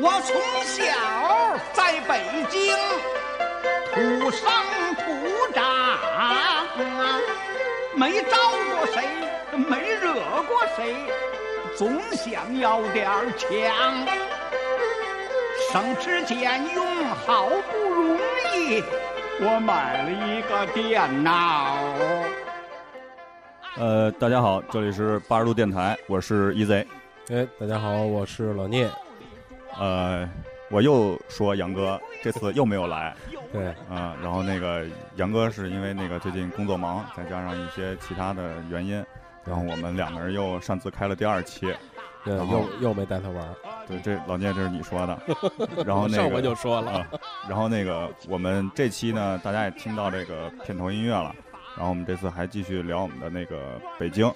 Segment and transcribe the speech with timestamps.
[0.00, 0.84] 我从小
[1.72, 2.72] 在北京
[3.92, 4.48] 土生
[4.94, 5.02] 土
[5.52, 5.98] 长，
[7.96, 8.36] 没招
[8.70, 9.08] 过谁，
[9.56, 10.14] 没惹
[10.46, 10.94] 过谁，
[11.76, 13.48] 总想要点儿强。
[15.72, 18.16] 省吃俭用，好不容
[18.54, 18.84] 易，
[19.40, 21.76] 我买了一个电脑。
[23.76, 26.86] 呃，大家好，这里是八十度电台，我是 EZ。
[27.30, 28.88] 哎，大家好，我是老聂。
[29.78, 30.28] 呃，
[30.70, 33.14] 我又说杨哥这次又没有来，
[33.52, 34.84] 对，啊、然后那个
[35.16, 39.04] 杨哥是因为那个最近工作忙，再加上一些其他的原因，
[39.44, 41.72] 然后我们两个人又擅自开了第二期。
[42.24, 43.54] 对，又又没带他玩儿。
[43.86, 45.18] 对，这老聂这是你说的，
[45.86, 47.06] 然后那上回个就说了，啊，
[47.48, 51.34] 然后那个我们这期呢，大家也听到这个片头音乐了，
[51.76, 54.30] 然后我们这次还继续聊我们的那个北京，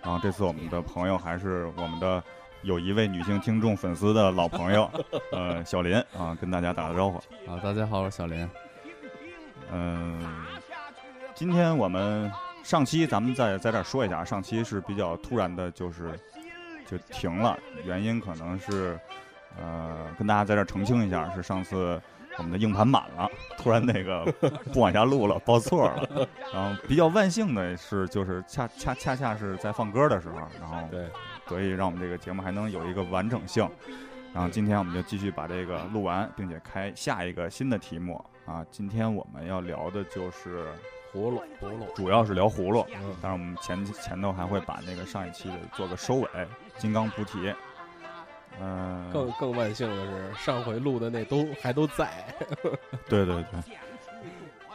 [0.00, 2.22] 然后这次我们的朋友还是我们的
[2.64, 4.90] 有一位女性听众粉丝的老朋友，
[5.32, 7.18] 呃，小林啊，跟大家打个招呼。
[7.46, 8.48] 啊，大家好，我是小林。
[9.70, 10.18] 嗯、
[11.34, 12.30] 今天我们
[12.62, 16.18] 上期咱们在在这儿说一下，上期是比较突然的，就是
[16.86, 18.98] 就停了，原因可能是
[19.58, 22.00] 呃跟大家在这儿澄清一下，是上次
[22.38, 23.28] 我们的硬盘满了，
[23.58, 24.24] 突然那个
[24.72, 26.28] 不往下录了，报错了。
[26.52, 31.06] 然后比较万幸的是，就是恰恰恰恰是在放歌的时候，然后对，
[31.46, 33.68] 所以让我们这个节目还能有一个完整性。
[34.32, 38.66] 然后今天我们就继续把这个录完，并且开下一个新的题目啊。
[38.70, 40.66] 今天我们要聊的就是，
[41.12, 46.28] 葫芦葫芦，主要是聊葫芦，嗯，当然我们前前头还会把那个上一期的做个收尾，
[46.78, 47.54] 金刚菩提。
[48.60, 52.24] 嗯、更更万幸的是，上回录的那都还都在。
[53.08, 53.60] 对对对，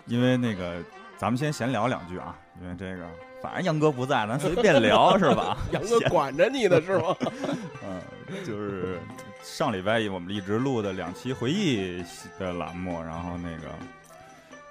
[0.06, 0.84] 因为那个
[1.18, 3.06] 咱们先闲聊两句啊，因为这个
[3.42, 5.58] 反正杨哥不在，咱随便聊是吧？
[5.72, 7.16] 杨哥管着你的是吗？
[7.84, 8.02] 嗯，
[8.46, 9.00] 就是
[9.42, 12.04] 上礼拜我们一直录的两期回忆
[12.38, 13.68] 的栏目，然后那个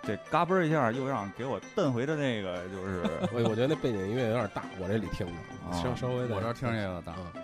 [0.02, 5.32] 这嘎嘣儿一下又让给我蹬回的那个就是我我觉得那背景音乐有点大，我这里听着
[5.70, 7.14] 啊稍稍微的，我这听着也有大。
[7.16, 7.42] 嗯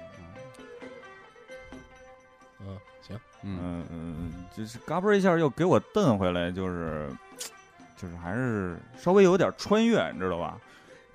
[2.67, 7.11] 嗯，行，嗯，嗯嗯，就是嘎嘣一下又给我蹬回来，就是
[7.97, 10.59] 就是还是稍微有点穿越，你知道吧？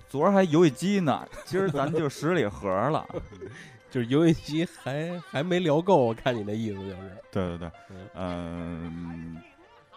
[0.10, 3.06] 昨儿还游戏机呢， 今儿咱就十里河了。
[3.92, 6.98] 就是游戏机还还没聊够，我看你那意思就是。
[7.32, 7.72] 对对对
[8.14, 9.38] 嗯，嗯，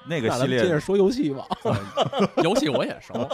[0.07, 1.47] 那个系列咱们接着说游戏吧。
[2.43, 3.29] 游戏我也熟。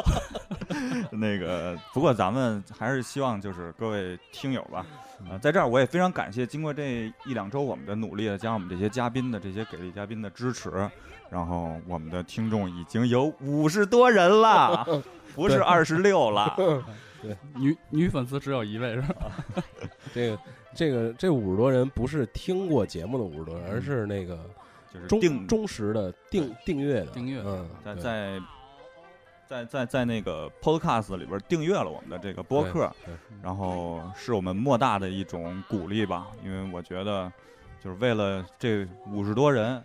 [1.13, 4.85] 那个，不过咱们还是希望就是各位听友吧，
[5.31, 10.71] 呃，在这儿我也非常感谢，经过这一两周我们的努力，加上我们这些嘉宾的这些给力嘉宾的支持，
[11.31, 14.85] 然后我们的听众已经有五十多人了，
[15.35, 15.65] 不是对。
[15.65, 16.57] 二十六了。
[17.57, 19.33] 女女粉丝只有一位是吧？
[20.15, 20.39] 这个
[20.73, 24.39] 这个这五十多人不是听过节目的五十多人，而是那个
[24.95, 28.41] 就是定忠实的订订阅的订阅嗯，在在
[29.49, 32.89] 在在在那个 Podcast 里边订阅了我们的这个播客，
[33.43, 37.33] 然后是我们莫大的一种鼓励吧，因为我觉得
[37.83, 39.83] 就是为了这五十多人，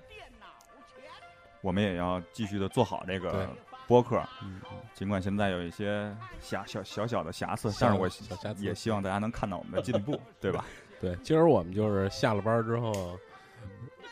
[1.61, 3.49] 我们也要继续的做好这个
[3.93, 4.19] 播客。
[4.41, 4.59] 嗯，
[4.95, 8.09] 尽管现在有一些瑕小小小的瑕疵，但是我
[8.57, 10.65] 也希望大家能看到我们的 进步，对吧？
[10.99, 13.15] 对，今儿我们就是下了班之后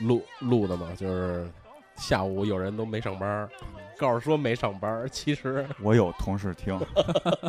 [0.01, 1.49] 录录的嘛，就是
[1.95, 3.49] 下午有人都没上班，
[3.97, 6.79] 告诉说没上班， 其实我有同事听，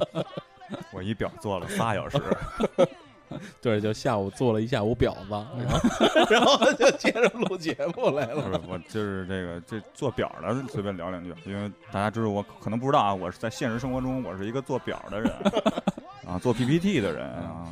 [0.91, 2.19] 我一表做了仨小时，
[3.61, 5.81] 对，就下午做了一下午婊子，然后
[6.31, 8.61] 然后就接着录节目来不是了。
[8.69, 15.33] 我就是这个这做表的，随便聊两句，因为大家知道我可能不知道啊，我是在现实生活中我是一个做表的人
[16.27, 17.69] 啊，做 PPT 的人啊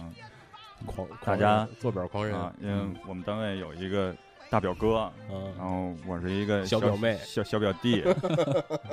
[0.87, 4.15] 狂大家做表狂人，啊，因为我们单位有一个
[4.49, 8.03] 大表哥，嗯然后我是一个小表妹小小表弟，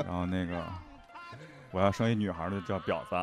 [0.06, 0.62] 然后那个
[1.72, 3.16] 我要生一女孩儿就叫婊子，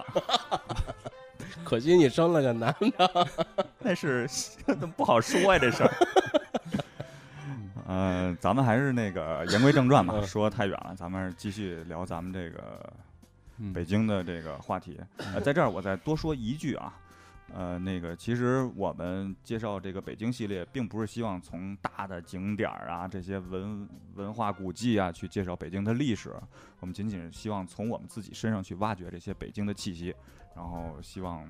[1.65, 3.29] 可惜你生了个男的，
[3.81, 4.29] 那是
[4.97, 5.91] 不好说呀这事儿。
[7.87, 12.93] 呃，咱们还是那个言归正传吧，嗯说太远了，咱们继续聊咱们这个
[13.59, 14.99] 嗯北京的这个话题。
[15.19, 16.95] 呃，在这儿我再多说一句啊，
[17.53, 26.33] 呃，那个其实我们介绍这个北京系列，并不是希望从大的景点儿啊这些文文化古迹啊去介绍北京的历史，
[26.81, 30.15] 我们仅仅是希望从我们自己身上去挖掘这些北京的气息，
[30.55, 31.47] 然后希望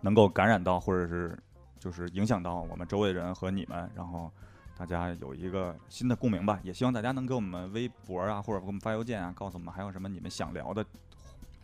[0.00, 1.38] 能够感染到或者是
[1.78, 4.30] 就是影响到我们周围的人和你们，然后。
[4.76, 10.84] 大家有一个新的共鸣吧，也希望大家能给我们微博啊，或者给我们发邮件啊，告诉我们还有什么你们想聊的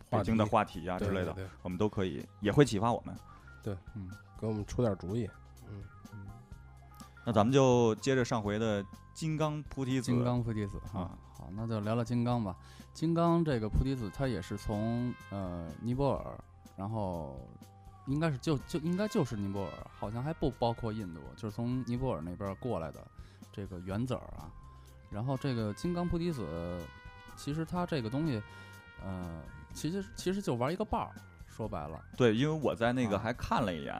[0.09, 3.13] 北京的话题啊之类的，我们都可以，也会启发我们。
[3.61, 4.09] 对，嗯
[4.39, 5.29] 给我们出点主意。
[7.25, 8.83] 那咱们就接着上回的
[9.13, 10.11] 金刚菩提子。
[10.11, 12.55] 金刚菩提子啊啊，好，那就聊聊金刚吧。
[12.93, 16.37] 金刚这个菩提子，它也是从呃尼泊尔，
[16.75, 17.39] 然后
[18.07, 22.99] 应该是就就应该就是尼泊尔，好像还不包括印度，就是从尼泊尔那边儿过来的
[23.51, 24.51] 这个原籽儿啊。
[25.09, 26.79] 然后这个金刚菩提子，
[27.35, 28.41] 其实它这个东西，
[29.03, 29.41] 呃，
[29.73, 31.11] 其实其实就玩一个伴儿，
[31.61, 33.93] 说白了，对，因为我在那个啊还看了一眼，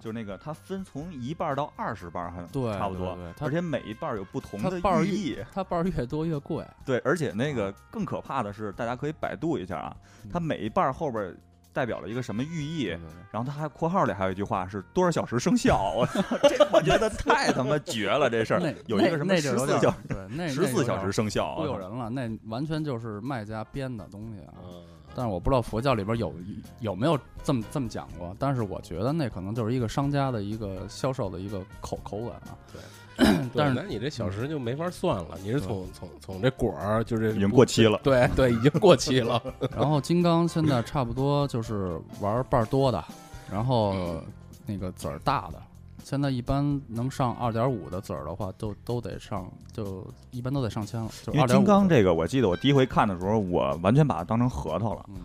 [0.00, 5.36] 就是那个它分从一半到二十半儿，还对，差不多对对它而且每一半有不同的它瓣儿寓意。
[5.52, 9.94] 它瓣儿越多越贵，对，而且那个更可怕的是，大家可以百度一下啊，
[10.32, 11.36] 它嗯每一半后边
[11.70, 15.92] 代表了一个什么寓意对，对对然后它还括号里还有一句话是多少小时生效。
[15.94, 24.54] 我操，这我觉得太他妈绝了，这事儿那有一个什么十四小对，那十四小时生生效啊，忽悠人了，那完全就是卖家编的东西啊。
[24.64, 26.34] 嗯，但是我不知道佛教里边有
[26.80, 32.56] 有没有这么这么讲过，但是我觉得那可能就是一个商家的一个销售的一个口口吻啊。
[32.72, 32.80] 对
[33.54, 38.00] 但，是那你这小时就没法算了，你是从从从这果儿就是已经过期了。
[38.02, 39.40] 对对，已经过期了。
[39.76, 43.04] 然后金刚现在差不多就是玩瓣儿多的，
[43.50, 44.22] 然后嗯
[44.64, 45.62] 那个籽儿大的。
[46.04, 51.08] 现在一般能上二点五的籽儿的话，都都得上，就一般都得上千了。
[51.24, 51.32] 就。
[51.32, 55.16] 因为金刚这个，我记得我第一回看的时候，我完全把它当成核桃了嗯，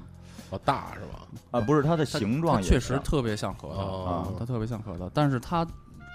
[0.52, 1.28] 哦，大是吧？
[1.52, 5.66] 啊，不是它的形状也确实特别像核桃哦它特别像核桃，但是它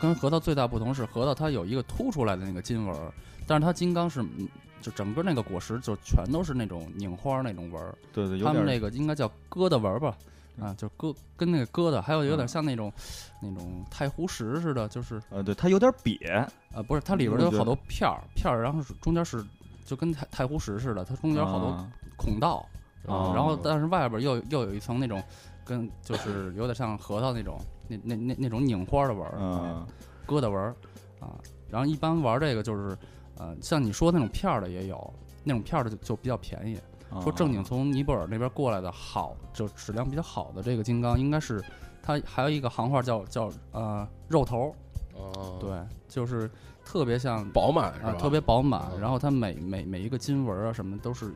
[0.00, 3.12] 跟核桃最大不同是核桃它有一个凸出来的那个金纹儿，
[3.46, 4.48] 但是它金刚是嗯
[4.80, 10.16] 就整个那个果实就全都是那种拧花儿那种纹儿，对对，他们那个应该叫疙瘩纹儿吧。
[10.60, 12.92] 啊，就疙跟那个疙瘩，还有有点嗯像那种、
[13.40, 19.44] 那种太湖石似的，就是呃，对，它有点瘪，呃，不是，它里边有好多片儿片儿，然后是中间是
[19.84, 22.64] 就跟太太湖石似的，它中间好多啊孔道，
[23.06, 25.22] 哦然后但是外边儿又又有一层那种
[25.64, 27.58] 跟就是有点像核桃那种
[27.88, 29.86] 那那那那种拧花的纹儿，嗯，
[30.26, 30.74] 疙瘩纹儿
[31.18, 31.38] 啊。
[31.68, 32.96] 然后一般玩这个就是
[33.38, 35.12] 呃，像你说那种片儿的也有，
[35.42, 36.78] 那种片儿的就就比较便宜。
[37.20, 41.62] 说正经啊从尼泊尔那边过来的好，就质量比较好的这个金刚，应该是
[42.02, 44.74] 它还有一个行话叫叫呃肉头儿，
[45.14, 45.70] 哦，，对，
[46.08, 46.50] 就是
[46.84, 48.10] 特别像饱满是吧？
[48.10, 51.34] 啊，特别饱满，嗯然后它每每每一个金纹儿啊什么的都是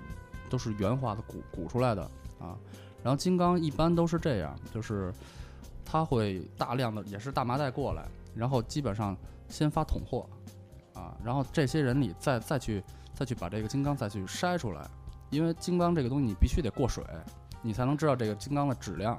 [0.48, 2.02] 都是原画的鼓鼓出来的
[2.38, 2.56] 啊。
[3.02, 5.12] 然后金刚一般都是这样，就是
[5.84, 9.16] 它会大量的也是大麻袋过来，然后基本上
[9.48, 10.26] 先发桶货
[10.94, 12.82] 啊，然后这些人里再再去
[13.14, 14.84] 再去把这个金刚再去筛出来，
[15.30, 17.04] 因为金刚这个东西你必须得过水，
[17.62, 19.18] 你才能知道这个金刚的质量，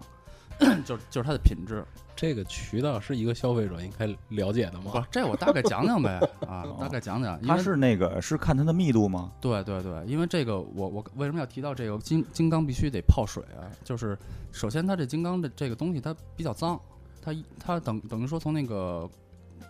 [0.85, 1.83] 就是就是它的品质。
[2.15, 9.31] 这个渠道是一个消费者应该了解的不吗？，这我大概讲讲呗啊，大概讲讲，因为它是那个是看它的密度吗？
[9.39, 13.69] 对对对，因为这个我我为什么要提到这个金金刚必须得泡水啊？
[13.83, 14.17] 就是
[14.51, 16.79] 首先它这金刚的这个东西它比较脏，
[17.21, 19.07] 它一它等等于说从那个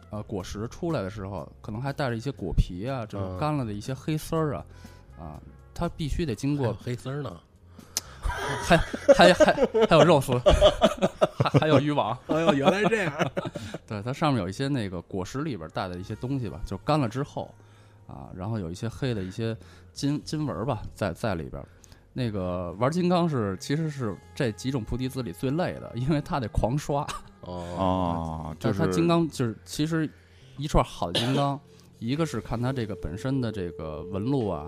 [0.10, 4.66] 呃果实出来的时候，可能还带着一些果皮啊，这种嗯干了的一些黑丝儿啊
[5.20, 5.42] 啊，
[5.78, 7.32] 它必须得经过黑丝儿呢。
[8.64, 8.76] 还
[9.16, 9.54] 还还
[9.88, 10.34] 还有肉丝，
[11.38, 13.32] 还还有渔网，哎呦，原来是这样。
[13.88, 17.54] 对，它上面有一些那个果实里边带的一些东西吧，就干了之后，
[18.08, 19.56] 啊，然后有一些黑的一些
[19.94, 21.64] 金金纹吧，在在里边。
[22.14, 27.04] 那个玩金刚是其实是这几种菩提子里最累的，因为它得狂刷。
[27.42, 30.10] 哦，哦，就是它金刚就是其实
[30.58, 31.60] 一串好的金刚，
[32.00, 34.68] 一个是看它这个本身的这个纹路啊，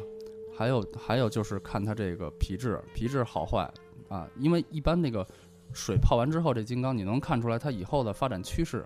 [0.60, 3.72] 还有还有就是看它这个皮质皮质好坏
[4.10, 5.26] 啊，因为一般那个
[5.72, 8.86] 水泡完之后，这金刚你能看出来它以后的发展趋势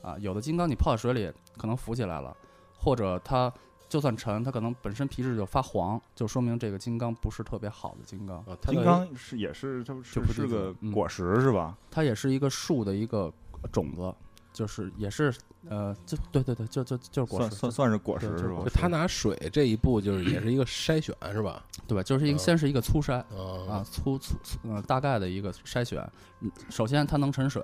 [0.00, 0.16] 啊。
[0.18, 2.34] 有的金刚你泡在水里可能浮起来了，
[2.74, 3.52] 或者它
[3.86, 8.38] 就算沉，它可能本身皮质就发黄，就说明这个金刚不是特别好的金刚。
[8.38, 11.76] 啊它的金刚是也是它就是不是个嗯果实是吧？
[11.90, 13.30] 它也是一个树的一个
[13.70, 14.10] 种子，
[14.52, 15.32] 就是也是
[15.68, 21.64] 呃，就对对对，就就就是果实，算算算是果实就是是吧他拿水这一步，就是也是一个筛选，是吧？
[21.86, 26.00] 对，就是一个嗯先是一个粗筛啊啊，粗粗粗呃大概的一个筛选。
[26.40, 27.62] 嗯首先它能沉水，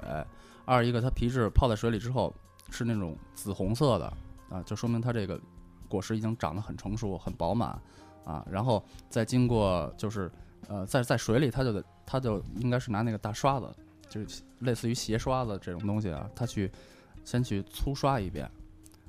[0.65, 2.33] 二一个它皮质泡在水里之后
[2.71, 4.13] 是那种紫红色的
[4.51, 5.41] 啊，就说明它这个
[5.89, 7.71] 果实已经长得很成熟、很饱满
[8.25, 8.47] 啊。
[8.51, 10.31] 然后再经过就是
[10.69, 13.67] 呃在在水里，它就得它就应该是拿那个大刷子，
[14.09, 16.71] 就是类似于鞋刷子这种东西啊，他去
[17.25, 18.51] 先去粗刷一遍。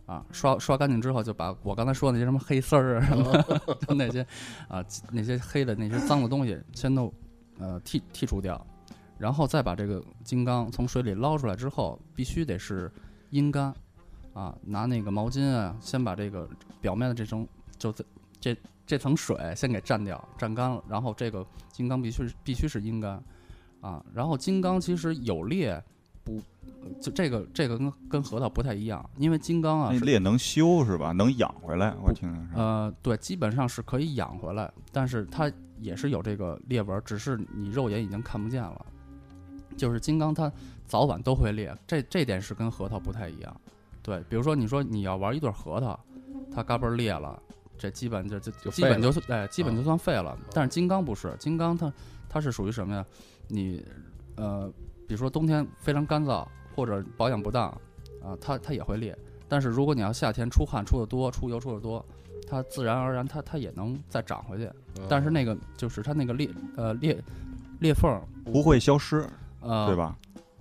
[0.06, 4.26] 啊，刷刷干净之后，就把我刚才说的那些什么黑丝儿啊，什么的 就那些
[4.70, 7.14] 啊那些黑的那些脏的东西，先都
[7.60, 8.66] 呃剔剔除掉，
[9.18, 12.90] 然后再把这个金刚从水里捞出来之后，必须得是
[13.32, 13.74] 阴干
[14.32, 16.50] 啊，拿那个毛巾啊，先把这个
[16.80, 17.46] 表面的这层
[17.78, 18.06] 就这
[18.40, 23.22] 这这层水先给蘸掉，蘸干了，然后这个金刚必须必须是阴干
[23.82, 25.82] 啊，然后金刚其实有裂
[26.24, 26.42] 不，
[27.00, 31.12] 就这个这个跟跟核桃不太一样，因为金刚啊那裂能修是吧？
[31.12, 32.56] 能养回来，我听听是。
[32.56, 38.86] 呃对，基本上是可以养回来，但是它也是有这个裂纹，只是你肉眼已经看不见了。
[39.76, 40.52] 就是金刚它
[40.86, 43.62] 早晚都会裂，这这点是跟核桃不太一样。
[44.02, 46.00] 对，比如说你说你要玩一对核桃，
[46.52, 47.40] 它嘎嘣儿裂了，
[47.78, 50.38] 这基本就就就基本废就哎基本就算废了。
[50.52, 51.92] 但是金刚不是，金刚它
[52.28, 53.06] 它是属于什么呀？
[53.48, 53.86] 你
[54.36, 54.72] 呃，
[55.08, 57.70] 比如说冬天非常干燥或者保养不当
[58.22, 59.18] 啊，它它也会裂。
[59.48, 62.06] 但是如果你要夏天出汗出的多，出油出的多，
[62.48, 64.66] 它自然而然它它也能再长回去。
[65.00, 67.24] 嗯但是那个就是它那个裂呃裂
[67.80, 69.26] 裂缝儿不会消失，
[69.62, 69.96] 呃对？
[69.96, 70.18] 吧？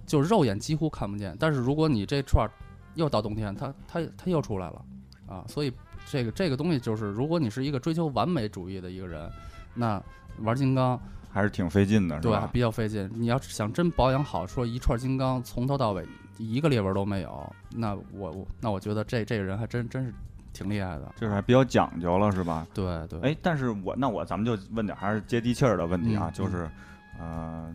[0.06, 1.36] 就肉眼几乎看不见。
[1.40, 2.50] 但是如果你这串儿
[2.94, 4.84] 又到冬天，它它它又出来了
[5.26, 5.44] 啊！
[5.48, 5.72] 所以
[6.08, 9.30] 这个这个东西就是，如果你是一个追求完美主义的一个人，
[9.74, 10.02] 那
[10.38, 10.98] 玩金刚
[11.30, 12.48] 还是挺费劲的，是对吧？
[12.52, 13.10] 比较费劲。
[13.14, 16.06] 你要是想真保养好，说一串金刚从头到尾
[16.38, 20.14] 一个裂纹都没有，那我我那我觉得这这个人还真真是
[20.52, 21.12] 挺厉害的。
[21.16, 22.66] 就是还比较讲究了，是吧？
[22.72, 26.70] 对对，哎，但是我那我咱们就问点还是接地气儿的问题啊，嗯就是，
[27.18, 27.74] 呃，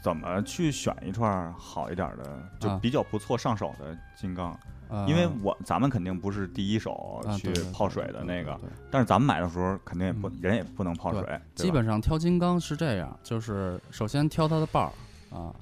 [0.00, 4.50] 怎么去选一串好一点的，就啊比较不错上手的金刚？
[4.52, 4.58] 呃
[5.06, 8.58] 因为我咱们肯定不是第一手去泡水的那个，
[8.90, 15.54] 但是咱们买的时候肯定也不嗯人也不能泡水，基本上挑金刚是这样，就是首先挑它的瓣儿啊，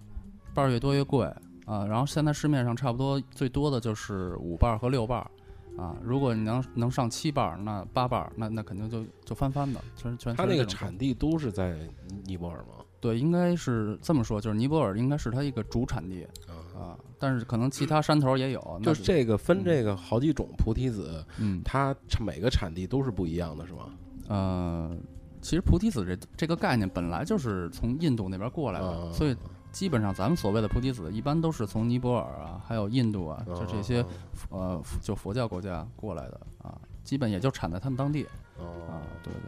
[0.54, 1.26] 瓣儿越多越贵
[1.64, 1.84] 啊。
[1.86, 5.96] 然后现在市面上差不多最多的就是五瓣儿和六瓣儿啊。
[6.02, 10.36] 如果你能能上七瓣儿，那八瓣儿，那那肯定就就翻番的，全全。
[10.36, 11.76] 它那个产地都是在
[12.24, 12.84] 尼泊尔吗？
[12.98, 18.60] 对，应该是这么说，就是尼泊尔应该是它一个主产地啊，啊，但是可能其他山头也有。
[18.82, 23.90] 就是这个分这个好几种菩提子，嗯它产每个产地都是不一样的，是吗？
[24.28, 24.96] 呃，
[25.40, 29.36] 其实菩提子这这个概念本来就是从印度那边过来的，啊所以
[29.70, 34.00] 基本上咱们所谓的菩提子，一般都是从尼泊尔啊，还有印度啊，就这些
[34.48, 38.26] 哦呃就佛教国家过来的啊，基本也就产在他们当地
[38.58, 39.40] 哦啊，对对。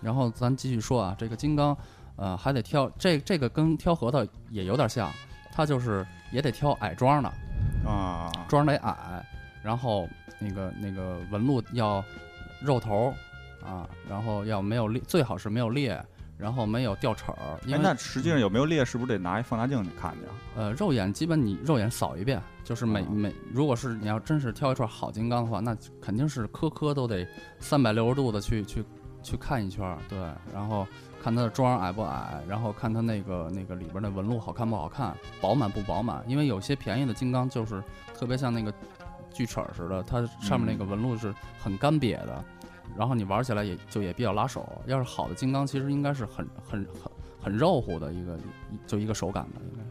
[0.00, 1.76] 然后咱继续说啊，这个金刚，
[2.16, 5.10] 呃，还得挑这这个跟挑核桃也有点像，
[5.52, 7.32] 它就是也得挑矮桩的，
[7.88, 9.24] 啊，桩得矮，
[9.62, 12.02] 然后那个那个纹路要
[12.60, 13.14] 肉头
[13.62, 16.02] 啊，然后要没有裂，最好是没有裂，
[16.38, 20.32] 然后没有掉齿儿，因哎，为那实际上有没有裂，是不是得拿一放大镜去看去啊？
[20.56, 27.26] 呃肉眼基本你肉眼扫一遍，就是每啊每如果是你要真是挑一串好金刚的话，那肯定是颗颗都得
[27.60, 28.84] 三百六十度的去去
[29.22, 30.18] 去看一圈儿，对，
[30.52, 30.86] 然后
[31.22, 38.74] 看它的桩矮不矮，然后看它那个那个里边的纹路好看不好看，饱满不饱满，因为有些便宜的金刚就是特别像那个
[39.32, 42.44] 锯齿似的，它上面那个纹路是很干瘪的，
[42.96, 44.68] 然后你玩起来也就也比较拉手。
[44.86, 48.40] 要是好的金刚，其实应该是很很很很肉乎的一个一
[48.86, 49.88] 就一个手感的，应该是。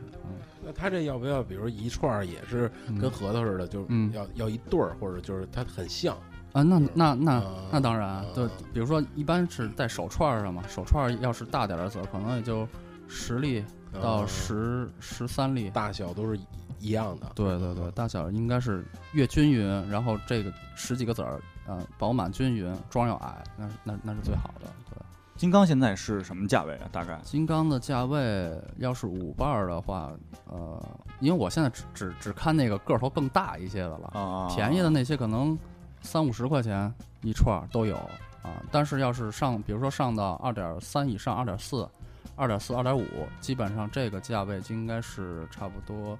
[0.64, 6.16] 那它这要不要，比如一串儿也是嗯跟核桃似的，就要要一对儿，或者就是它很像
[6.54, 12.68] 啊，那那那啊那当然啊，对，比如说一般是在手串儿上嘛，手串儿要是大点儿的籽儿，可能也就
[13.08, 13.64] 十粒
[14.02, 15.70] 到啊十十三粒。
[15.70, 16.46] 大小都是一
[16.80, 17.32] 一样的。
[17.36, 24.66] 对对对，大小应该是越均匀，然后这个十几个籽儿，呃，饱满均匀，桩要矮，那那那是最好的。
[24.90, 24.98] 对，
[25.38, 26.90] 金刚现在是什么价位啊？
[26.92, 27.18] 大概？
[27.24, 30.12] 金刚的价位要是五瓣儿的话，
[30.50, 30.84] 呃，
[31.20, 35.58] 因为我现在只只只看那个个头更大一些的了，啊，便宜的那些可能
[36.02, 37.96] 三五十块钱一串儿都有
[38.44, 41.88] 啊，但是要是上，比如说上到二点三以上，二点四、
[42.36, 43.06] 二点四、二点五，
[43.40, 46.18] 基本上这个价位就应该是差不多，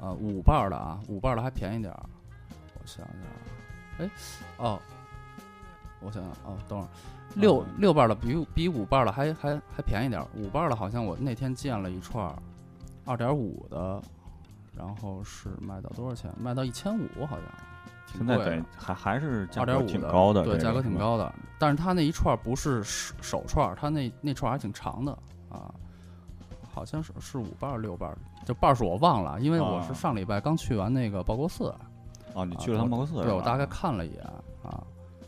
[0.00, 2.02] 呃，五瓣儿的啊，五瓣儿的还便宜点儿。
[2.74, 3.06] 我想
[3.98, 4.10] 想，哎，
[4.56, 4.80] 哦，
[6.00, 6.88] 我想想，哦，等会儿，
[7.34, 12.34] 六嗯六瓣儿的比比五瓣儿的还还还便宜点儿，五瓣儿的好像我那天见了一串儿
[13.04, 14.02] 二点五的，
[14.74, 16.32] 然后是卖到多少钱？
[16.40, 17.46] 卖到一千五好像。
[18.12, 20.96] 挺现在贵的等还还是价格二点五挺高的，对，价格挺。
[20.96, 21.32] 高的。
[21.58, 25.12] 但是它那一串儿不是手手串儿，它那那串儿还挺长的
[25.48, 25.72] 啊，
[26.72, 31.74] 好像是是五瓣儿六瓣儿，就瓣儿数我忘了，因为我啊是上礼拜刚去完那个报国寺，
[32.34, 33.22] 哦，你啊去了趟报国寺？
[33.22, 34.24] 对我大概看了一眼
[34.64, 34.82] 啊，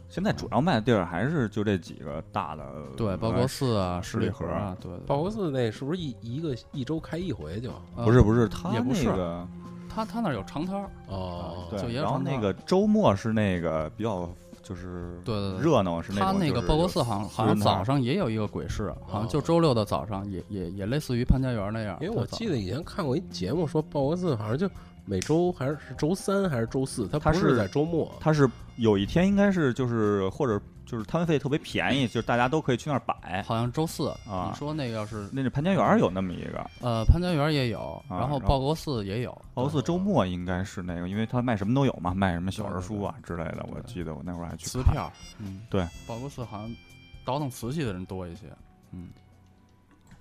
[0.09, 2.64] 现在主要卖的地儿还是就这几个大的，
[2.97, 7.71] 对，报国寺啊，十里河河啊，对，对报国寺那是不是一一个一周开一回就？
[7.97, 9.47] 呃不是不是，他也不是那个
[9.95, 14.29] 他他那儿有长摊儿，哦，对，就也然后那个周末是那个比较
[14.63, 24.69] 就是对对对热闹，是他种就是那个报国寺好像好像早上也有一个鬼市，好像就哦周六的早上也也也类似于潘家园那样，因为我记得以前看过一节目，说报国寺好像就
[25.05, 28.11] 每周还是是周三还是周四，它不是在周末。
[28.19, 30.59] 他是有一天应该是就是或者
[30.95, 33.43] 就就是摊位费特别便宜，就是大家都可以去那儿摆。
[33.43, 43.67] 好像周四啊你说那个要是那是潘家园有那么一个，呃潘家园也有，啊然后报国寺也有，报国寺周末应该是那个，因为他卖什么都有嘛，卖什么小人书啊之类的。
[43.73, 44.85] 我记得我那会儿还去看。
[44.85, 46.77] 瓷票，嗯，对，报国寺好像
[47.25, 48.47] 倒腾瓷器的人多一些，
[48.93, 49.09] 嗯，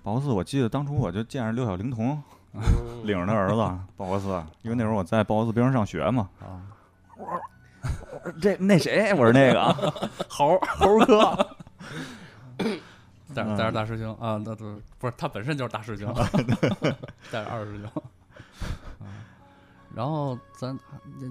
[0.02, 2.20] 报国寺，我记得当初我就见着六小龄童
[2.52, 2.60] 嗯
[3.06, 3.56] 领着他儿子
[3.96, 6.28] 报国寺，因为那会儿我在报国寺边上上学嘛。
[6.40, 6.62] 啊，
[8.40, 9.72] 这那谁，我是那个
[10.28, 11.34] 猴猴哥，
[13.34, 16.12] 带嗯带着大师兄啊，那都不是他本身就是大师兄，
[17.30, 17.84] 带着二师兄。
[19.00, 19.10] 啊
[19.94, 20.76] 然后咱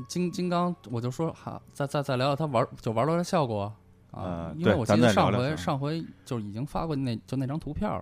[0.08, 3.64] 金金刚，我就说哈，再再再聊聊他玩就玩到的效果
[4.12, 8.00] 啊呃，因为我记得上回上回就已经发过那就那张图片了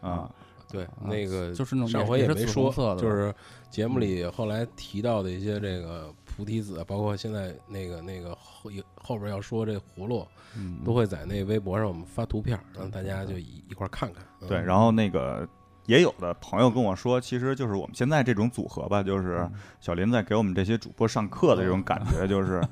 [0.00, 0.30] 吧，啊，
[0.70, 3.34] 对啊那个就是那种上回也没说就是
[3.68, 14.24] 节目里后来提到的一些这个菩提子，包括现在那个那个后后边要说这葫芦，嗯都会在那微博上我们发图片，让大家就一一块儿看看。
[14.40, 15.46] 嗯对，然后那个
[15.84, 19.46] 也有的朋友跟我说，其实就是我们现在这种组合吧，就是
[19.80, 22.66] 小林在给我们这些主播上课的这种感觉，就是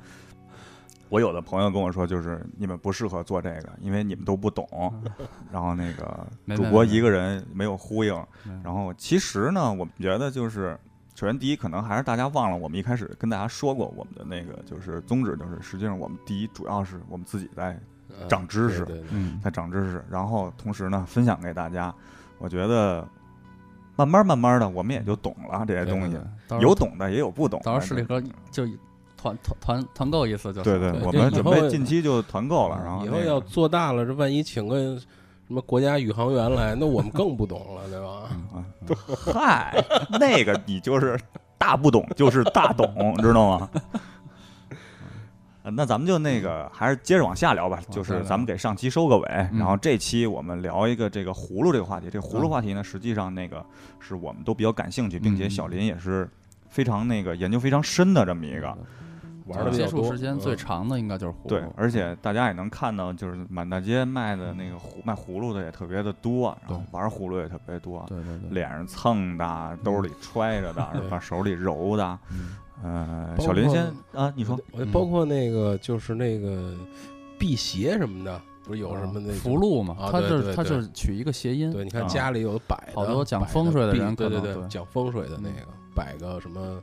[1.09, 4.67] 我有的朋友跟我说，就是你们不适合做这个，因为你们都不懂，
[5.51, 8.15] 然后那个主播一个人没有呼应，
[8.63, 10.75] 然后其实呢，我们觉得就是。
[11.19, 18.87] 首先，第一，可能还是大家忘了，我们一开始跟大家说过，我们的那个就是宗旨，就是实际上我们第一主要是我们自己在呃长知识
[19.43, 21.93] 在长知识，然后同时呢分享给大家。
[22.37, 23.05] 我觉得
[23.97, 26.17] 慢慢慢慢的，我们也就懂了这些东西，
[26.61, 27.65] 有懂的也有不懂的。
[27.65, 28.65] 到时候势力盒就
[29.17, 34.97] 团团团团购一次就行对对，我们准备近期就团购了，然后以后要做大了，这万一请个
[35.49, 38.29] 什么国家宇航员来，那我们更不懂了，对吧？
[38.53, 38.61] 啊，
[39.33, 39.83] 嗨，
[40.19, 41.19] 那个你就是
[41.57, 43.69] 大不懂，就是大懂，知道吗？
[45.63, 52.11] 呃那咱们就那个还是接着往下聊吧，就是咱们给上期收个尾，嗯然后这期我们聊一个这个葫芦这个话题。
[52.11, 53.65] 这个葫芦话题呢，实际上那个
[53.99, 56.29] 是我们都比较感兴趣，并且嗯小林也是
[56.69, 58.77] 非常那个研究非常深的这么一个。
[59.49, 71.19] 玩的比接多，触时间最嗯长的应该就是葫芦，对，而且大家也能看到，就是满大街卖的那个葫卖葫芦的也特别的多，然后玩葫芦也特别多，对对对，脸上蹭的，兜里揣着的， 对是吧？
[71.19, 72.19] 手里揉的。
[72.31, 74.57] 嗯呃，小林先啊，你说
[74.89, 76.73] 包括那个就是那个
[77.37, 86.81] 辟邪什么的，不是有什么那福禄嘛，啊它就是对对对它就是取一个谐音，对，你看啊家里有摆的好多讲风水的人对对对，讲风水的那嗯个摆个什么，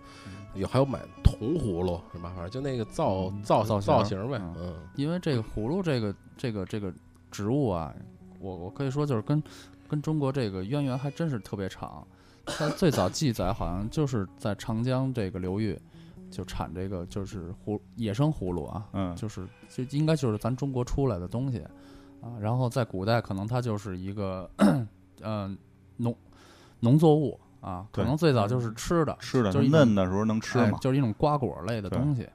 [0.56, 2.32] 有还有买铜葫芦是吧？
[2.34, 6.92] 反正就那个造嗯造造型造型呗，嗯嗯，因为这个葫芦这个这个这个
[7.30, 7.94] 植物啊，
[8.40, 9.42] 我我可以说就是跟
[9.88, 12.06] 跟中国这个渊源还真是特别长。
[12.46, 15.76] 它最早记载好像就是在长江这个流域
[16.30, 21.58] 就产这个就是葫野生葫芦啊，嗯就是就应该就是咱中国出来的东西
[22.20, 22.38] 啊。
[22.40, 24.48] 然后在古代可能它就是一个
[25.22, 25.58] 嗯
[25.98, 26.16] 农
[26.78, 30.70] 农作物啊，可能最早就是吃的，吃的就是嫩的时候能吃嘛？
[30.76, 32.28] 哎就是一种瓜果类的东西。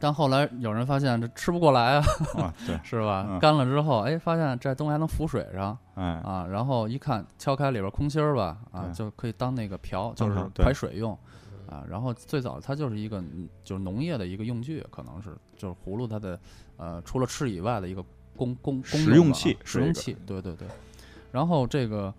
[0.00, 2.04] 但后来有人发现这吃不过来啊，
[2.36, 3.26] 啊，对， 是吧？
[3.28, 11.16] 嗯干了之后，哎，发现这东西还能浮水上哎，啊，然后一看敲开里边空心儿吧，啊，就可以当那个瓢，就是排水用
[11.68, 11.84] 啊。
[11.88, 16.38] 然后最早它就是一个嗯就是农业的一个用具，可能是就是葫芦它的
[16.76, 18.00] 呃除了吃以外的一个
[18.36, 20.68] 功功功实用器实用器，对对对。
[21.32, 22.14] 然后这个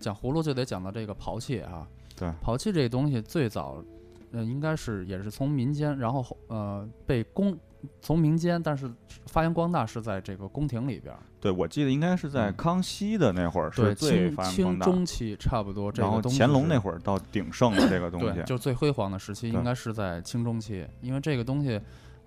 [0.00, 1.86] 讲葫芦就得讲到这个刨器啊，
[2.16, 3.84] 对刨器这东西最早，
[4.32, 7.56] 呃，应该是也是从民间，然后后呃被公
[8.00, 8.90] 从民间，但是
[9.26, 21.80] 发扬光大是在这个宫廷里边，对，我记得应该是在嗯康熙的那会儿对，是最清清发扬光大，中期差不多这然后个东西乾隆那会儿到鼎盛了这个东对，西，就是最辉煌的时期，应该是在清中期，因为这个东西。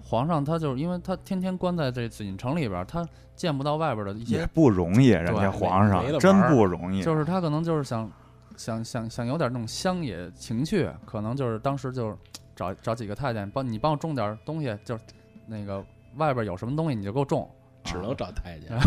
[0.03, 8.11] 皇上他就是因为他天天关在这紫禁城里边儿，他见不到外边儿的一些也些，不容易，人对家皇上真不容易，就是他可能就是想
[8.55, 12.15] 想想想有点那种乡野情趣，可能就是当时就是
[12.55, 15.03] 找找几个太监帮你帮我种点东西，就是
[15.47, 15.83] 那个
[16.17, 17.49] 外边有什么东西你就给我种，
[17.83, 18.69] 只能找太监。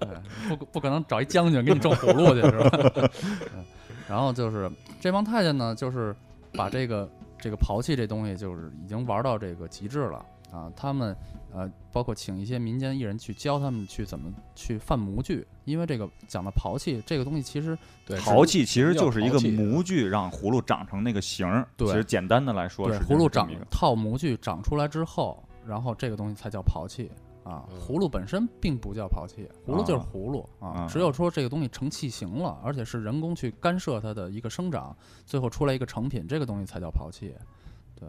[0.00, 3.10] 对，不不可能找一将军给你种葫芦去是吧？
[3.56, 3.64] 嗯
[4.08, 6.16] 然后就是这帮太监呢，就是
[6.54, 7.06] 把这个
[7.40, 10.70] 这个刨器这东西，就是已经玩到这个极致了啊。
[10.76, 11.16] 他们
[11.52, 21.66] 呃，包括请一些民间艺人去教他们去怎么去贩模具，因为这个讲的刨器这个东西，其实对，陶器其实就是一个模具，让葫芦长成那个形儿。
[21.76, 27.10] 对其实简单的来说，葫芦长套模具长出来之后，然后这个东西才叫刨器。
[27.48, 37.34] 啊，嗯葫芦本身并不叫刨器，葫芦就是葫芦啊啊，只有说这个东西成器型了，而且是人工去干涉它的一个生长，最后出来一个成品，这个东西才叫刨器。
[37.94, 38.08] 对，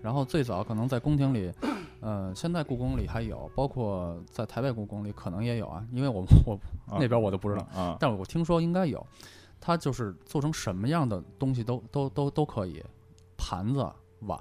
[0.00, 1.52] 然后最早可能在宫廷里，
[2.00, 6.54] 呃，现在故宫里还有，包括在台北故宫里可能也有啊，因为我我
[6.86, 9.04] 啊那边我都不知道，啊，但我听说应该有。
[9.58, 12.84] 它就是做成什么样的东西都都都都可以，
[13.38, 13.84] 盘子、
[14.20, 14.38] 碗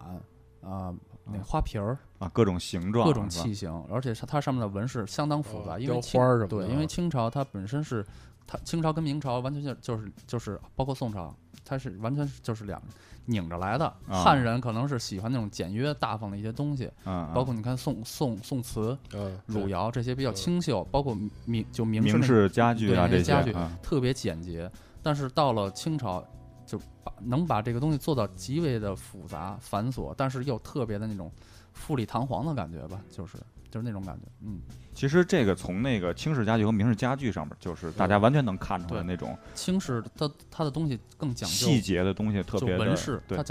[0.62, 8.06] 啊、那花瓶儿，啊，各种形状，各种器型，而且它它上面的纹饰相当复杂，因为清花什么对，因为清朝它本身是
[8.48, 12.82] 它清朝跟明朝完全就就是就是包括宋朝，它是完全就是两
[13.26, 13.86] 拧着来的。
[14.08, 14.24] 啊。
[14.24, 20.36] 汉人可能是喜欢那种简约大方的一些东西，嗯，包括你看宋宋宋瓷、嗯，汝窑这些比较嗯。
[20.36, 26.24] 清秀，包括明就明式明那式家具对啊这家具啊特别简洁，但是到了清朝，
[26.66, 31.32] 就把能把这个东西做到极为的复杂繁琐，但是又特别的那种
[31.76, 33.38] 富丽堂皇的感觉吧，就是
[33.70, 34.62] 就是那种感觉，嗯，
[34.94, 42.78] 其实这个从那个清式家具和明式家具上面，就是大家完全能看出来那种清式它它的东西更讲究细节的东西特别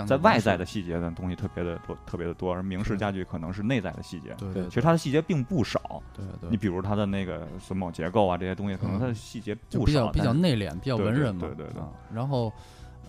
[0.06, 4.34] 在外在的细节的东西特别的多，特别的多，而明式家具可能是内在的细节。
[4.38, 6.02] 对对其实它的细节并不少。
[6.14, 11.90] 对对，你比如它的那个榫卯结构啊，这些东西可能嗯它的细节不少，比较比较内敛，比较文人嘛，对对对啊。
[12.10, 12.50] 然后，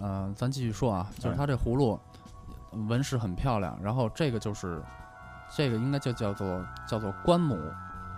[0.02, 1.98] 呃，咱继续说啊，就是哎它这葫芦
[2.90, 4.82] 纹饰很漂亮，然后这个就是
[5.56, 7.56] 这个应该就叫做叫做官母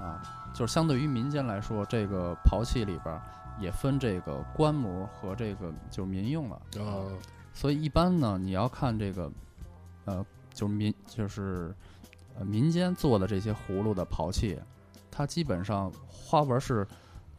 [0.02, 0.20] 啊，
[0.56, 3.22] 就是相对于民间来说，这个陶器里边
[3.60, 7.06] 也分这个官模和这个就是民用了啊，
[7.54, 9.32] 所以一般呢，你要看这个，
[10.06, 11.72] 呃，就是民就是
[12.40, 14.60] 呃民间做的这些葫芦的陶器，
[15.12, 16.88] 它基本上花纹是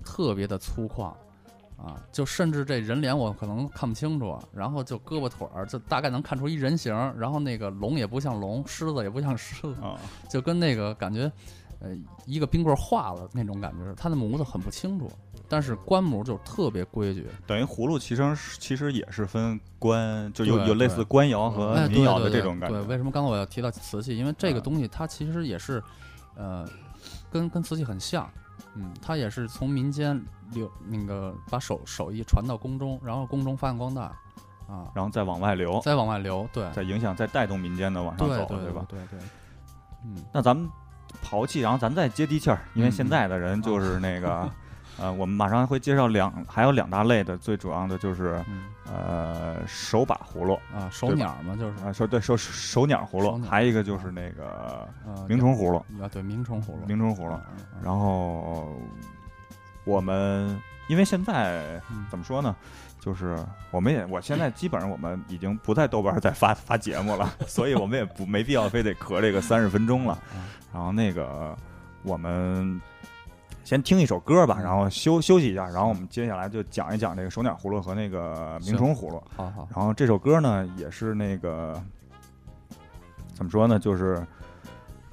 [0.05, 1.13] 特别的粗犷。
[1.79, 9.97] 啊，就甚至这人脸我可能看不清楚，然后就胳膊腿儿就大概能看出一人形儿，然后那个龙也不像龙，狮子也不像狮子，啊，
[10.29, 11.31] 就跟那个感觉，
[11.79, 15.09] 呃，一个冰棍儿化了那种感觉，它的模子很不清楚，
[15.49, 22.77] 但是官模就特别规矩，等于葫芦其实其实也是分官，就有有类似官窑和哎，民窑的这种感觉。
[22.77, 24.19] 对，为什么刚才我要提到瓷器？
[24.19, 25.81] 因为这个啊东西它其实也是，
[26.35, 26.69] 呃，
[27.31, 28.29] 跟跟瓷器很像，
[28.75, 30.21] 嗯，它也是从民间
[30.53, 34.03] 流那个把手手艺传到宫中，然后宫中发扬光大，
[34.67, 38.85] 啊，然后再往外流，再往外流，对，再影响，再带动民间的往上走，对对吧？
[38.89, 39.19] 对对，
[40.05, 40.69] 嗯，那咱们
[41.25, 44.51] 刨气，然后咱再接地气儿，因为嗯现在的人就是那个，
[44.99, 57.39] 呃，我们马上会介绍两，还有两大类的，最主要的就是嗯呃手把葫芦啊，手鸟嘛，就是啊，手对手手鸟葫芦，还有一个就是那个呃鸣虫葫芦，啊，对，鸣虫葫芦，鸣虫葫芦。
[57.83, 58.77] 然后
[59.89, 62.55] 我们因为现在嗯怎么说呢？
[63.01, 63.39] 就是
[63.71, 70.19] 我们也，我现在基本上我们已经不在豆瓣儿再发发节目了， 所以我们也不没必要非得磕这个三十分钟了。
[70.35, 70.43] 嗯
[70.75, 71.57] 然后那个
[72.03, 72.79] 我们
[73.65, 79.23] 先听一首歌吧，然后休休息一下，然后我们接下来就讲一讲这个手鸟葫芦和那个鸣虫葫芦。
[79.35, 81.81] 好好，然后这首歌呢，也是那个
[83.33, 84.23] 怎么说呢，就是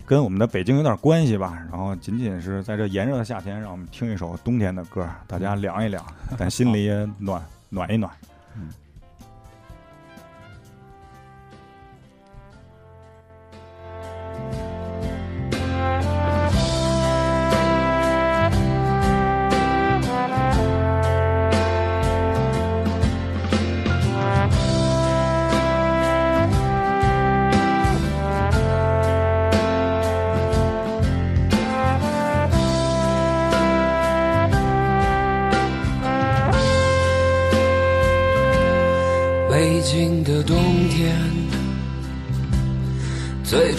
[0.05, 1.61] 跟我们的北京有点关系吧。
[1.71, 6.05] 然后仅仅是在这炎热的夏天，让我们听一首冬天的歌，大家凉一凉，
[6.37, 8.11] 但心里也暖暖一暖。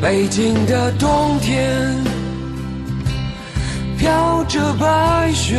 [0.00, 2.04] 北京的冬天
[3.98, 5.58] 飘着白雪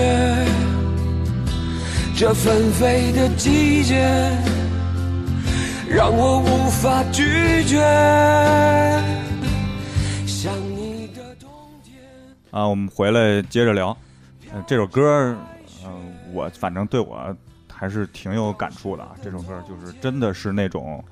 [2.15, 3.97] 这纷飞的季节
[5.89, 7.79] 让我无法拒绝。
[10.25, 11.49] 想你的冬
[11.83, 11.97] 天
[12.51, 13.95] 啊我们回来接着聊。
[14.65, 15.35] 这首歌
[15.85, 17.35] 嗯我反正对我
[17.71, 21.03] 还是挺有感触的啊这首歌就是真的是那种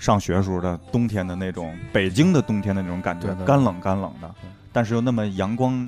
[0.00, 4.34] 上学时候的冬天的那种北京的冬天的那种感觉干冷干冷的，
[4.72, 5.86] 但是又那么阳光，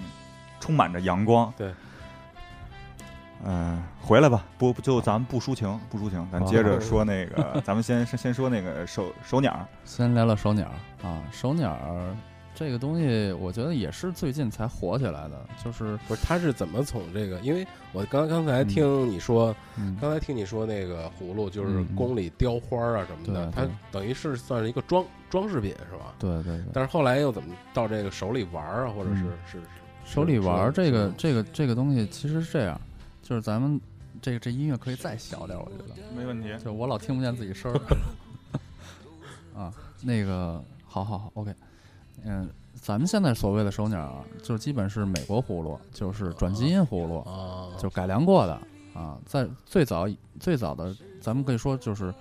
[0.61, 1.53] 充满着阳光。
[1.57, 1.73] 对。
[3.45, 10.71] 嗯、回来吧，不不就咱们不抒情，不抒情，咱接着说那个，咱们先先先说那个手手鸟，先聊聊手鸟
[11.03, 12.15] 啊，手鸟儿
[12.63, 17.41] 这个东西，我觉得也是最近才火起来的，就是不是他是怎么从这个？
[17.41, 26.15] 因为我刚刚才听你说，嗯，刚才听你说那个葫芦就是宫里雕花啊什么的，它等于是算是一个装装饰品是吧？
[26.21, 29.61] 对对对，但是后来又怎么到这个手里玩啊，或者是嗯是
[30.05, 32.81] 手里玩这个这个这个东西其实是这样，
[33.23, 33.81] 就是咱们
[34.21, 35.95] 这个这音乐可以再小点，我觉得。
[36.17, 36.49] 没问题。
[36.63, 37.81] 就我老听不见自己声儿。
[39.55, 39.71] 啊，
[40.01, 41.55] 那个，好好好，OK，
[42.25, 48.53] 嗯，咱们现在所谓的手鸟啊，就基本是美国葫芦，就是转基因葫芦，啊，就改良过的
[48.95, 49.19] 啊。
[49.27, 50.07] 在最早
[50.39, 52.13] 最早的，咱们可以说就是，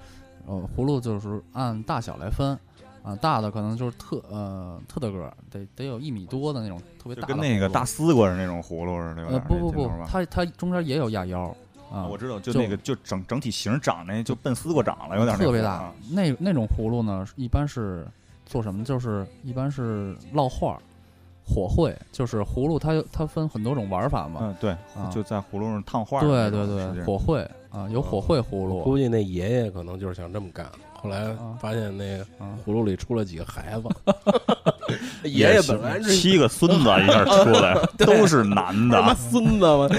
[0.46, 2.58] 呃，葫芦就是按大小来分。
[3.04, 11.48] 啊，大的可能就是特呃特大个儿，得得有一米多的那种特别大的跟那个大丝瓜似的那种葫芦似的，有呃不不不它它中间也有压腰
[11.92, 15.94] 啊，我知道，就就那个就整整体型长那就奔丝瓜长了，有点那特别大啊。
[16.12, 18.06] 那那种葫芦呢，一般是
[18.52, 18.84] 做什么？
[18.84, 20.80] 就是一般是烙画儿、
[21.48, 24.42] 火绘，就是葫芦它有它分很多种玩法嘛。
[24.44, 26.22] 嗯，对，啊，就在葫芦上烫画儿。
[26.22, 32.20] 对对对，火绘啊，有火绘葫芦估计那爷爷可能就是想这么干，后来啊发现那
[32.66, 33.88] 葫芦里出了几个孩子，
[35.24, 39.16] 爷爷本来是七个孙子一下 出来， 都是男他妈的。
[39.16, 39.90] 孙子嘛，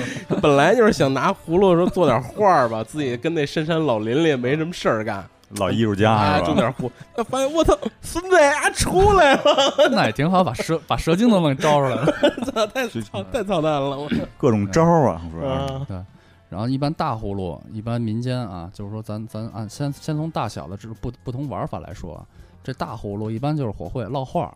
[0.42, 5.24] 本来就是想拿葫芦说做点画儿吧，自己跟那深山老林里没什么事儿干，
[5.56, 6.46] 老艺术家啊，是吧？
[6.46, 12.06] 种点葫，他发现我操，孙子呀出来了，那也挺好，把蛇把蛇精都能招出来了。
[12.52, 15.48] 操，太操太操蛋了，我各种招儿啊，是吧？
[15.48, 16.04] 啊，对，
[16.48, 22.24] 然后一般大葫芦，一般民间啊，就是说咱咱按先先从大小的这不不同玩法来说啊，
[22.62, 24.54] 这大葫芦一般就是火绘烙画儿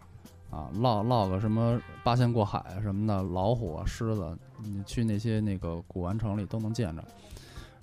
[0.50, 7.02] 啊，烙烙个什么八仙过海啊什么的，老虎啊、狮子，你去那些那个古玩城里都能见着。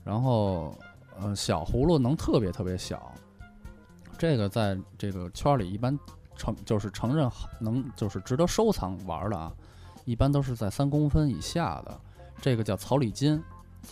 [0.03, 0.75] 然后，
[1.21, 3.11] 呃，小葫芦能特别特别小，
[4.17, 5.97] 这个在这个圈儿里一般
[6.35, 9.51] 承就是承认好能就是值得收藏玩儿的啊，
[10.05, 11.99] 一般都是在三公分以下的。
[12.41, 13.35] 这个叫草里金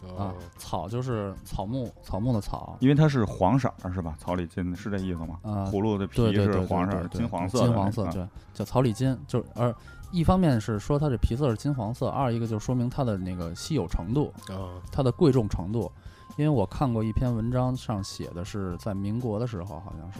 [0.01, 4.15] 啊哦，草就是草木，草木的草，因为它是黄色儿是吧？
[4.19, 5.39] 草里金是这意思吗？
[5.43, 9.73] 啊葫芦的皮对对对对是黄色金黄色金黄色，啊对，叫草里金，就是而
[10.12, 15.89] 一方面是说它这皮色是金黄色，二一个就说明它的那个稀有程度，啊，它的贵重程度。
[16.38, 20.20] 因为我看过一篇文章，上写的是在民国的时候，好像是，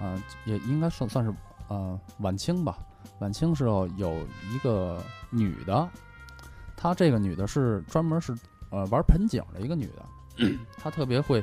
[0.00, 1.32] 呃，也应该算算是
[1.68, 2.78] 呃晚清吧。
[3.18, 5.88] 晚清时候有一个女的，
[6.76, 8.34] 她这个女的是专门是
[8.70, 9.86] 呃玩盆景的一个女
[10.38, 11.42] 的， 她特别会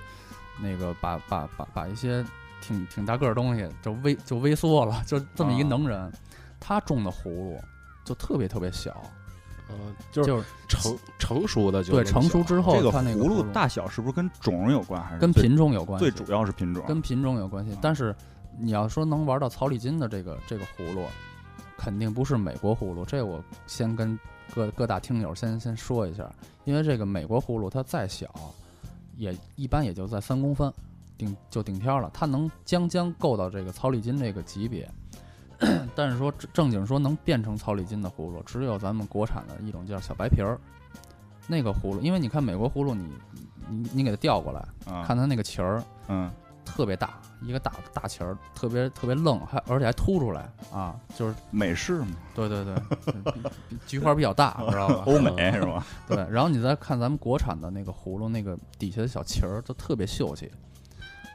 [0.60, 2.25] 那个把把把把一些
[2.62, 6.12] 挺挺大个儿的东西就微就微缩了，就这么一能人。
[6.60, 7.60] 她种的葫芦
[8.04, 9.01] 就特别特别小，
[9.71, 16.84] 啊，就是就是成成熟的就对成熟之后，这个它那个葫芦芦大小是不是跟种有关，还是跟品种有关系，最主要是品种？
[16.88, 17.77] 跟品种有关系啊。
[17.81, 18.15] 但是
[18.60, 21.05] 你要说能玩到草里金的这个这个葫芦，
[21.77, 23.05] 肯定不是美国葫芦。
[23.05, 24.17] 这我先跟
[24.53, 26.29] 各各大听友先先说一下，
[26.65, 28.34] 因为这个美国葫芦它再小，
[29.15, 30.71] 也一般也就在三公分
[31.17, 34.89] 顶就顶天儿了，它能将将够到这个草里金这个级别。
[35.95, 40.60] 但是说正正经说能变成草里金的葫芦，只有咱们国产的一种叫小白皮儿。
[41.47, 43.10] 那个葫芦，因为你看美国葫芦你，
[43.67, 44.60] 你你给它调过来，
[44.91, 46.32] 啊，看它那个旗儿，嗯，
[46.63, 52.76] 特别大，一个大大旗儿，特别特别愣，还而且还凸出来啊，就是美式嘛，对对对，
[53.86, 55.04] 菊花比较大，知道吧？
[55.08, 55.86] 欧美是吧？
[56.08, 60.50] 对，然后你再看咱们国产的那个葫芦，那个底下的小旗儿都特别秀气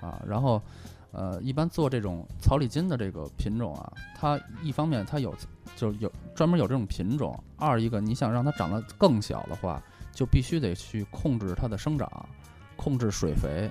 [0.01, 0.23] 啊。
[0.27, 0.62] 然后，
[1.16, 5.35] 呃，一般做这种草里金的这个品种啊，它一方面它有
[5.74, 12.29] 就有专门有这种品种，二一个你想让它长得更小的话，就必须得去控制它的生长，
[12.76, 13.70] 控制水肥，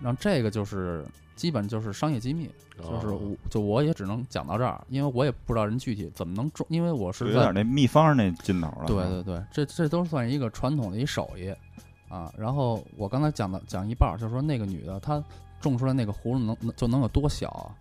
[0.00, 1.04] 让这个就是
[1.34, 8.86] 基本就是商业机密，就是哦我就我也只能讲到这儿，因为我也不知道人具体怎么能种，因为我就是有在点那秘方那劲头了。
[8.86, 11.54] 对对对，这这都算一个传统的一手艺
[12.08, 12.32] 啊。
[12.38, 15.22] 然后我刚才讲的讲一半儿，就是说那个女的她
[15.60, 17.74] 种出来那个葫芦能能就能有多小啊？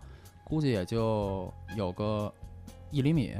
[0.43, 2.31] 估计也就有个
[2.91, 3.33] 一厘米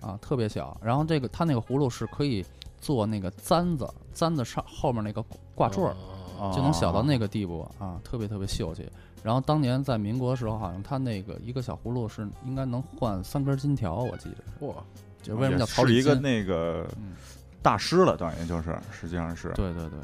[0.00, 0.76] 啊，特别小。
[0.82, 2.44] 然后这个它那个葫芦是可以
[2.80, 5.24] 做那个簪子，簪子上后面那个
[5.54, 5.90] 挂坠儿。
[5.90, 8.90] 哦就能小到那个地步啊，特别特别秀气。
[9.22, 14.66] 然后当年在民国的时候，好像它那个一个小葫芦是应该能换三根金条，我记得。
[14.66, 14.74] 哇，
[15.22, 16.16] 就为什么叫也是一个？
[16.16, 17.14] 那个嗯
[17.62, 19.98] 大师了，等于就是实际上是对对对，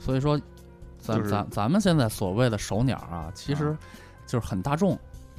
[0.00, 0.40] 所以说，
[0.98, 3.78] 咱、咱咱们现在所谓的手鸟啊，其实啊
[4.26, 4.98] 就是很大众，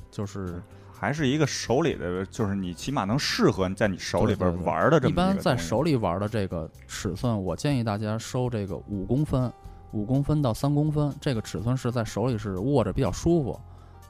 [0.09, 9.51] 就是还是一个手里的，就是你起码能适合在你手里边玩的这么一般在手里玩的这个尺寸，我建议大家收这个五公分，
[9.91, 13.59] 五公分到三公分，这个尺寸是在手里是握着比较舒服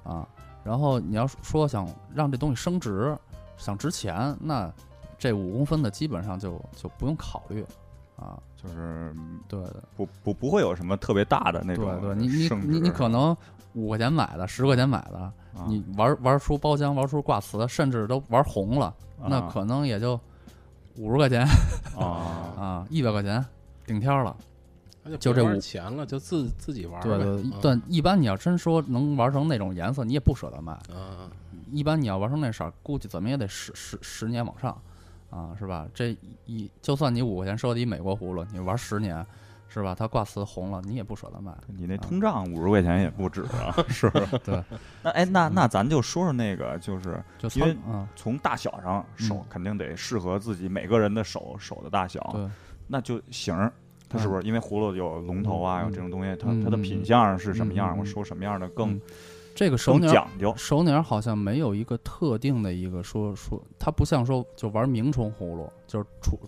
[0.04, 0.28] 啊。
[0.64, 3.18] 然后你要说想让这东西升值，
[3.58, 4.72] 想值钱，那
[5.18, 7.66] 这五公分的基本上就就不用考虑
[8.20, 8.38] 啊。
[8.62, 9.16] 就是
[9.48, 13.36] 对的，不不不会有什么特别大的那种对，你你你你可能
[13.74, 18.94] 五块钱买的，十块钱买的，啊你玩玩出包浆，玩出挂瓷，甚至都玩红了，
[19.28, 20.20] 那啊可能也就
[20.98, 21.48] 五十块钱
[21.98, 22.04] 啊
[22.60, 23.44] 啊，一百块钱
[23.86, 24.36] 顶天了。
[25.02, 27.08] 那就这五钱了，就自自己玩呗。
[27.08, 30.74] 对对，嗯但一般你要真说能玩成那种颜色，你也不舍得卖。
[30.94, 31.32] 啊，
[31.72, 34.78] 一般你要玩成那色，估计怎么也得十十十年往上，
[35.30, 35.88] 啊，是吧？
[35.94, 36.16] 这
[36.46, 39.26] 一就算你五块钱收的一美国葫芦，你玩十年，
[39.68, 39.94] 是吧？
[39.94, 41.52] 它挂瓷红了，你也不舍得卖。
[41.68, 44.38] 你那通胀五十块钱也不止啊，是不是？
[44.44, 44.64] 对，
[45.04, 47.78] 那哎，那那咱就说说那个，就是就因为
[48.16, 52.50] 从大小上手嗯肯定得适合自己每个人的手手的大小，对，
[52.88, 53.72] 那就型儿，
[54.10, 54.42] 它是不是？
[54.48, 57.96] 因为葫芦有龙头啊，嗯有这种东西，它嗯它的品相是什么样？
[57.98, 59.02] 我收什么样的更嗯
[59.60, 66.40] 这个手更鸟讲究手鸟好像没有一个特定的一个说说，它不像说就玩鸣虫葫芦，就是出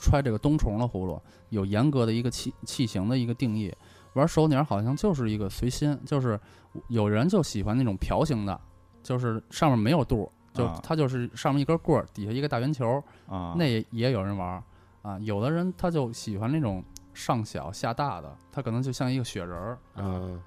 [0.00, 3.72] 揣这个冬虫的葫芦，有严格的一个器器型的一个定义。
[4.14, 6.40] 玩手鸟好像就是一个随心，就是
[6.88, 8.60] 有人就喜欢那种瓢形的，
[9.00, 14.60] 就是上面没有肚，就啊它就是上面一根棍儿，底下一个大圆球，啊，那也也有人玩
[15.02, 15.16] 啊。
[15.20, 16.82] 有的人他就喜欢那种
[17.14, 20.42] 上小下大的，他可能就像一个雪人儿，嗯，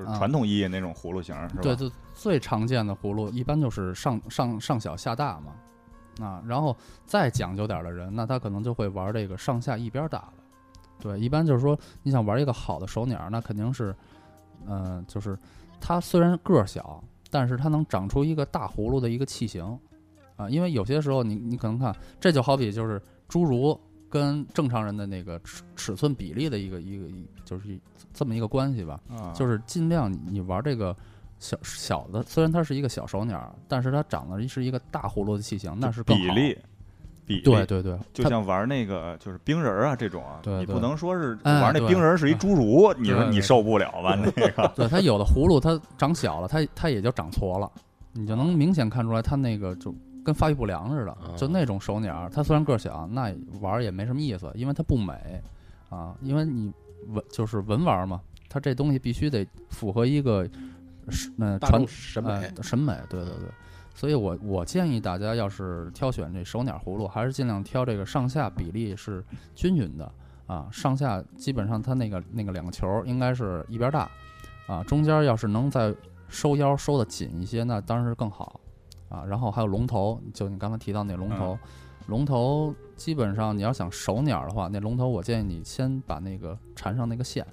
[0.00, 1.62] 就是传统意义那种葫芦形儿，是吧？
[1.62, 10.32] 对，就最常见的葫芦一般就是上上上小下大嘛，啊，然后再讲究点儿的人，那他可能就会玩这个上下一边儿大的。
[10.98, 13.94] 对，一般就是说你想玩一个好的手鸟，那肯定是，
[14.66, 15.38] 嗯、就是
[15.80, 19.78] 它虽然个儿小，但是它能长出一个大葫芦的一个器型，
[20.36, 23.78] 啊，因为有些时候你你可能看，这就好比就是侏儒
[24.10, 27.78] 跟正常人的那个尺尺寸比例的一个一个一就是
[28.12, 29.00] 这么一个关系吧。
[29.08, 30.94] 啊就是尽量你你玩这个
[31.38, 36.02] 小小的，虽然它是一个小手鸟，但是它长得是一个大葫芦的器型，那是。
[36.02, 36.58] 比例，
[37.24, 44.16] 比例对对对，就像玩那个就是冰人儿啊这种啊，对不能说是哎玩那冰人儿是一侏儒，你说你受不了吧？
[44.16, 47.70] 那个 对它有的葫芦它长小了，它它也就长矬了，
[48.12, 49.94] 你就能明显看出来它那个就
[50.24, 55.42] 跟发育不良似的，就那种手鸟，它虽然个儿小，那玩儿也没什么意思，因为它不美
[55.88, 56.72] 啊，因为你
[57.08, 60.48] 文就是文玩嘛，它这东西必须得符合一个
[61.08, 63.48] 是呃大传众审美呃审美，对对对。
[63.92, 69.22] 所以我我建议大家要是挑选这手鸟葫芦，还是尽量挑这个上下比例是
[69.54, 70.10] 均匀的
[70.46, 74.08] 啊，上下基本上它那个那个两个球儿应该是一边儿大
[74.66, 75.94] 啊，中间要是能再
[76.28, 78.60] 收腰收的紧一些，那当然是更好
[79.10, 79.22] 啊。
[79.26, 81.58] 然后还有龙头，就你刚才提到那龙头，
[82.06, 87.46] 龙头基本上你要想熟鸟的话，那龙头我建议你先把那个缠上那个线，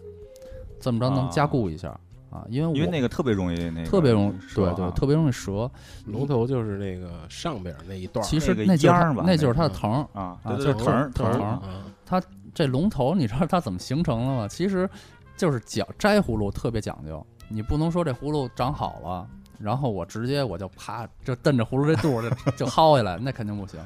[0.80, 1.90] 这么着能加固一下
[2.30, 5.70] 啊，因为我因为那个特别容易那个特别容易，折对对，啊特别容易折。
[6.06, 11.60] 龙头就是那个上边那一段儿，其实那个那就是它秧儿吧那就是它的藤儿啊，啊，对对就是藤儿藤儿藤儿。
[11.64, 12.22] 嗯
[12.54, 14.48] 这龙头你知道它怎么形成的吗？
[14.48, 14.90] 其实
[15.36, 19.28] 就是讲摘葫芦特别讲究，你不能说这葫芦长好了，
[19.60, 23.80] 然后我直接我就啪就瞪着葫芦这肚儿就就薅下来，那肯定不行。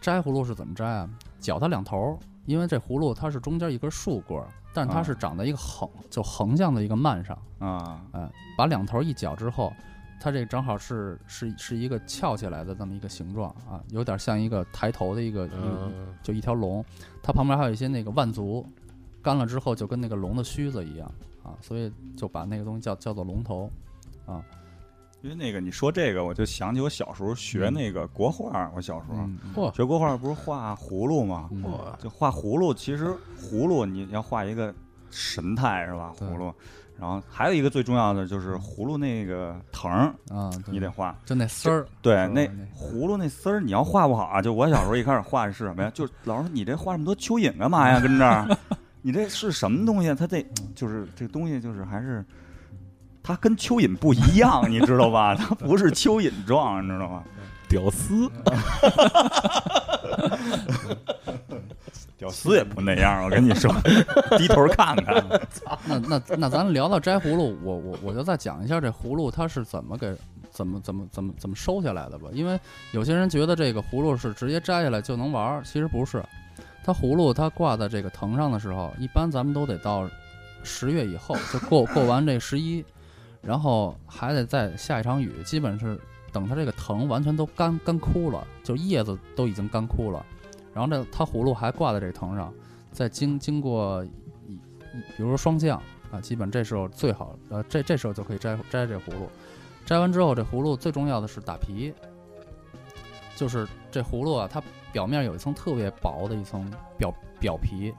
[0.00, 1.08] 摘葫芦是怎么摘啊？
[1.40, 9.72] 绞它两头儿，因为这葫芦它是中间一根竖棍儿，但它啊是长在一个横就横向的一个蔓上，啊哎，把两头一绞之后，
[10.20, 16.84] 它这正好是是是一个翘起来的这么一个形状啊，有点像一个抬头的一个一个嗯，就一条龙，
[17.22, 18.66] 它旁边还有一些那个腕足，
[19.22, 21.10] 干了之后就跟那个龙的须子一样
[21.42, 23.70] 啊，所以就把那个东西叫叫做龙头。
[25.22, 29.16] 因为那个你说这个，我就想起我小时候学那个国画，我小时候
[29.56, 31.48] 嗯，学国画不是画葫芦吗？
[31.50, 31.62] 嗯，
[31.98, 33.06] 就画葫芦，其实
[33.40, 34.74] 葫芦你要画一个
[35.10, 36.12] 神态是吧？
[36.18, 36.52] 葫芦，
[37.00, 41.16] 然后还有一个最重要的就是葫芦那个藤儿，啊，你得画。
[41.24, 45.90] 就那丝儿，对，那那葫芦那丝儿你要画不好啊，就我小时候一开始画的是什么呀？
[45.94, 47.98] 就老师说你这画这么多蚯蚓干嘛呀？
[47.98, 48.46] 跟这儿，
[49.00, 50.14] 你这是什么东西？
[50.14, 52.22] 它这就是这东西就是还是。
[53.24, 55.34] 它跟蚯蚓不一样， 你知道吧？
[55.34, 57.22] 它不是蚯蚓状，你知道吗？
[57.66, 58.30] 屌丝，
[62.16, 63.74] 屌丝也不那样，我跟你说，
[64.38, 65.24] 低头看看。
[65.86, 70.14] 那那那咱聊到摘葫芦，我我我就再讲一下这葫芦它是怎么给
[70.50, 72.28] 怎么怎么怎么怎么收下来的吧。
[72.32, 72.60] 因为
[72.92, 76.22] 有些人觉得这个葫芦是直接摘下来就能玩儿，其实不是。
[76.84, 80.08] 它葫芦它挂在这个藤上的时候，一般咱们都得到
[80.62, 82.84] 十月以后就过过完这十一，
[83.46, 86.00] 然后还得再下一场雨，基本是
[86.32, 90.24] 等它这个藤完全都干干枯了，就叶子都已经干枯了，
[90.72, 92.52] 然后这它葫芦还挂在这藤上，
[92.90, 94.02] 再经经过
[95.16, 95.80] 比如说霜降
[96.10, 99.28] 啊，基本这时候最好呃这这时候就可以摘摘这葫芦，
[99.84, 101.92] 摘完之后这葫芦最重要的是打皮，
[103.36, 107.92] 就是这葫芦啊它表面有一层特别薄的一层表表皮。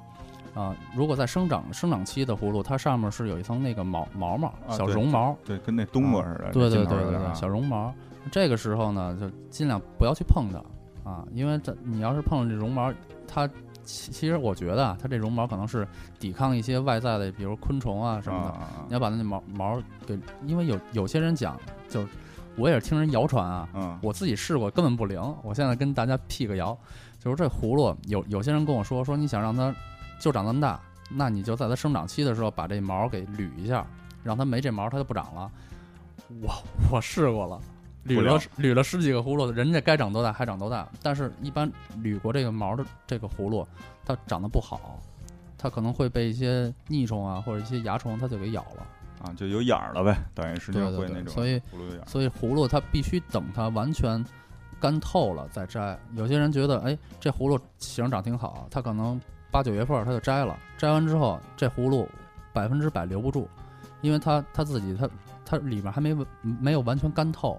[0.55, 6.51] 啊，如果在生长生长期的葫芦，它上面是有一层那个毛毛毛小绒毛，对，跟那冬瓜似的。
[6.53, 7.93] 对对对对小绒毛。
[8.31, 10.57] 这个时候呢，就尽量不要去碰它
[11.07, 12.91] 啊，因为这你要是碰了这绒毛，
[13.27, 13.47] 它
[13.83, 15.87] 其其实我觉得啊，它这绒毛可能是
[16.19, 18.53] 抵抗一些外在的，比如昆虫啊什么的。
[18.87, 22.07] 你要把那毛毛给，因为有有些人讲，就是
[22.55, 25.21] 我也是听人谣传啊，嗯，我自己试过根本不灵。
[25.43, 26.75] 我现在跟大家辟个谣，
[27.19, 29.71] 就是这葫芦有有些人跟我说说你想让它
[30.25, 33.85] 就长那么大，那你就在它生长期的时候把这毛给捋一下，
[34.23, 35.51] 让它没这毛它就不长了。
[36.41, 36.51] 我
[36.91, 37.61] 我试过了，
[38.07, 41.71] 捋了了捋了十几个葫芦，人家该长多大还长多大，但是一般
[42.01, 43.67] 捋过这个毛的这个葫芦，
[44.03, 44.99] 它长得不好，
[45.59, 48.87] 它可能会被一些腻虫啊或者一些蚜虫它就给咬了。
[49.21, 52.05] 啊，就有眼儿了呗，等于是就会那种，对所以葫芦有眼儿。
[52.07, 54.25] 所以葫芦它必须等它完全
[54.79, 55.95] 干透了再摘。
[56.15, 59.21] 有些人觉得，哎，这葫芦形长挺好，它可能
[59.55, 62.09] 八九月份儿他就摘了，摘完之后这葫芦
[62.51, 63.47] 百分之百留不住，
[64.01, 65.09] 因为它它自己它
[65.45, 67.57] 它里面还没没有完全干透，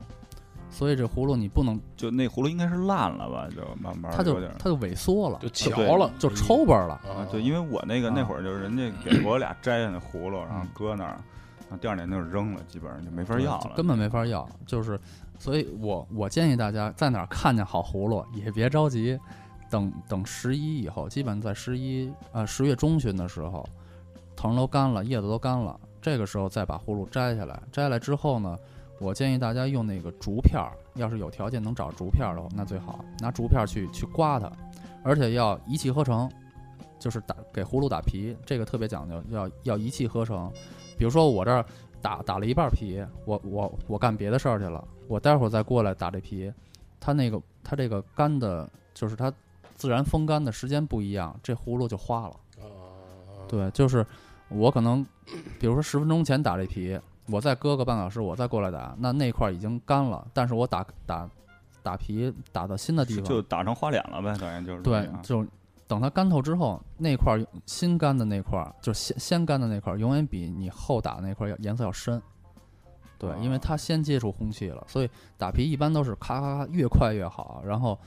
[0.69, 6.97] 所以这葫芦你不能，就那葫芦应该是烂了吧，就慢慢它就它就萎缩了，就对瞧了，就抽巴儿了。
[6.97, 11.17] 啊，对，因为我那个那啊会儿就是人家给我俩摘下那葫芦，然后嗯搁那儿，
[11.61, 14.47] 然后第二年就扔了，基本上就没法要了，根本没法要。
[14.67, 15.01] 就是，
[15.39, 19.19] 所以我我建议大家在哪儿看见好葫芦也别着急，
[19.71, 23.67] 等等十一以后，基本在十一呃十月中旬的时候，
[24.35, 27.61] 藤都干了，叶子都干了，这个时候再把葫芦摘下来。
[27.73, 28.59] 摘下来之后呢，
[29.01, 34.51] 我建议大家用那个竹片儿，要是有条件能找竹片儿的话，那最好拿竹片儿去去刮它，
[35.03, 36.31] 而且要一气呵成，
[36.99, 40.51] 就是打给葫芦打皮，这个特别讲究，要要一气呵成。
[40.97, 41.65] 比如说我这儿
[42.01, 46.53] 打打了一半皮，我我我干别的事儿去了，我待会儿再过来打这皮，
[47.01, 49.33] 它那个它这个干的，就是它
[49.77, 52.37] 自然风干的时间不一样，这葫芦就花了。
[53.47, 54.05] 对，就是
[54.49, 55.07] 我可能，
[55.61, 56.99] 比如说十分钟前打这皮，
[57.29, 61.31] 我再搁个半小时，我再过来打，那那块儿已经干了，但是我打打
[61.83, 65.47] 打皮打到新的地方，就打成花脸了呗，等于就是对，就
[65.87, 72.21] 等它干透之后，那块儿新干的那块儿，就是先先干的那块儿，永远比你后打的那块儿要颜色要深。
[73.19, 75.09] 对，因为哦它先接触空气了，所以
[75.39, 77.99] 打皮一般都是咔咔咔越快越好，然后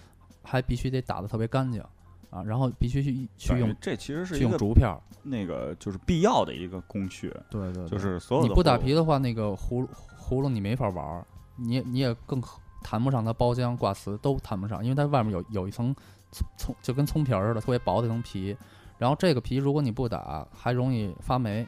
[0.50, 1.82] 还必须得打得特别干净
[2.30, 5.00] 啊，然后必须去去用这其实是去一个用竹片儿。
[5.22, 11.26] 那个就是必要的一个工序，对对，对就是所有的你不打皮的话，那个葫芦葫芦你没法玩儿，
[11.56, 12.42] 你你也更
[12.82, 15.94] 谈不上它包浆挂瓷都谈不上，因为它外面有有一层
[16.32, 18.56] 葱葱就跟葱皮儿似的特别薄的一层皮，
[18.98, 21.68] 然后这个皮如果你不打，还容易发霉、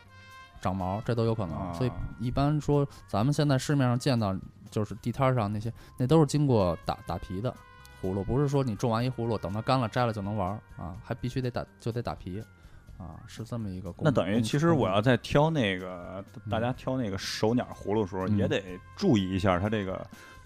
[0.62, 1.74] 长毛，这都有可能。
[1.74, 4.34] 所以啊一般说，咱们现在市面上见到
[4.70, 7.54] 就是地摊儿上那些，那都是经过打打皮的
[8.02, 12.44] 葫芦，不是说你种完一葫芦等它干了摘了就能玩儿啊，还必须得打就得打皮。
[12.98, 14.04] 啊，是这么一个工。
[14.06, 18.62] 那等于其实我要工在挑那个大嗯家挑那个手鸟葫芦的时候，嗯也得
[18.96, 20.06] 注意一下它这个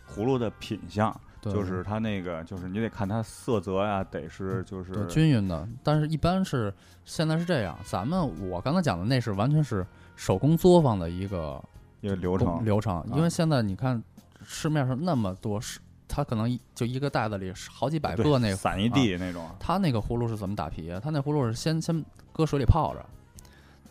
[0.10, 9.86] 葫芦的品相，就是它那个就是你得看它色泽呀，得是就是均匀的，但是一般是现在是这样，咱们我刚才讲的那是完全是
[10.16, 11.62] 手工作坊的一个
[11.99, 12.64] 一个流程。
[12.64, 14.01] 流程，因为啊现在你看
[14.45, 20.99] 市面上那么多是，它可能一就一个袋子里好几百个那个，散一地那种，它那个葫芦是怎么打皮啊？
[21.03, 23.06] 它那葫芦是先先搁水里泡着，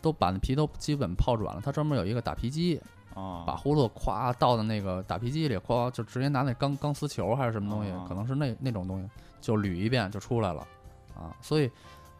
[0.01, 2.79] 都把那皮都基本泡软了，它专门有一个打皮机，
[3.13, 9.09] 啊，把葫芦咵倒到那个打皮机里，咵就直接拿那钢钢丝球还是什么东西，啊可能是那那种东西，
[9.41, 10.65] 就捋一遍就出来了
[11.15, 11.35] 啊。
[11.41, 11.69] 所以，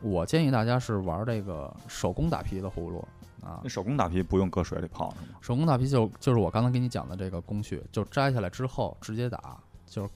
[0.01, 3.05] 我建议大家是玩这个手工打皮的葫芦
[3.41, 3.69] 啊那。
[3.69, 5.37] 手工打皮不用搁水里泡是吗？
[5.41, 10.09] 手工打皮就就是我刚才给你讲的这个工序，就摘下来之后直接打，就是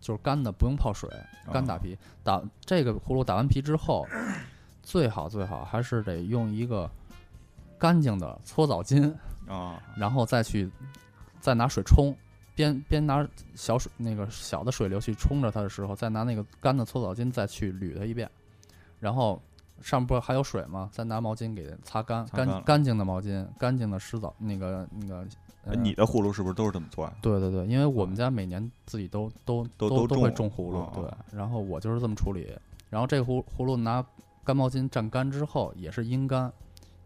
[0.00, 1.08] 就是干的，不用泡水，
[1.52, 1.96] 干打皮。
[2.22, 4.06] 打这个葫芦打完皮之后，
[4.82, 6.90] 最好最好还是得用一个
[7.78, 9.12] 干净的搓澡巾。
[9.46, 10.68] 啊， 然后再去
[11.40, 12.12] 再拿水冲，
[12.56, 18.28] 边边拿小水那个小的水流去冲着它的时候，再拿那个干的搓澡巾再去捋它一遍，
[18.98, 19.40] 然后
[19.80, 20.88] 上面不是还有水吗？
[20.92, 25.26] 再拿毛巾给擦干，干擦干净的毛巾，干净的湿澡，那个那个。
[25.82, 27.12] 你的葫芦是不是都是这么做呀？
[27.20, 32.56] 对对对，因为我们家每年自己都都都都会都种种葫芦哦，对，然后我就是这么处理。
[32.88, 34.04] 然后这葫葫芦拿
[34.44, 36.52] 干毛巾蘸干之后，也是阴干，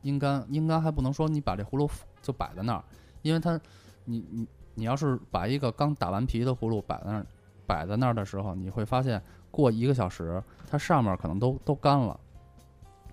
[0.02, 1.88] 阴干阴干还不能说你把这葫芦
[2.20, 2.84] 就摆在那儿，
[3.22, 3.58] 因为它
[4.04, 7.26] 你你你要是把一个刚打完皮的葫芦摆在那儿
[7.66, 12.20] 摆在那儿的时候，你会发现过一个小时，它上面可能都都干了。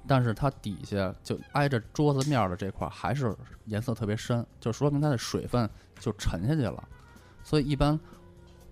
[0.08, 3.36] 但是它底下就挨着桌子面儿的这块儿还是
[3.66, 6.84] 颜色特别深，就说明它的水分就沉下去了。
[7.44, 8.00] 所以一般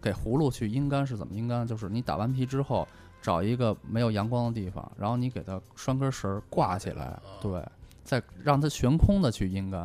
[0.01, 1.67] 给葫芦去阴干是怎么阴干？
[1.67, 2.87] 就是你打完皮之后，
[3.21, 7.63] 找一个没有阳光的地方，然后你给它拴根绳儿挂起来，对，
[8.03, 9.81] 再让它悬空的去阴干。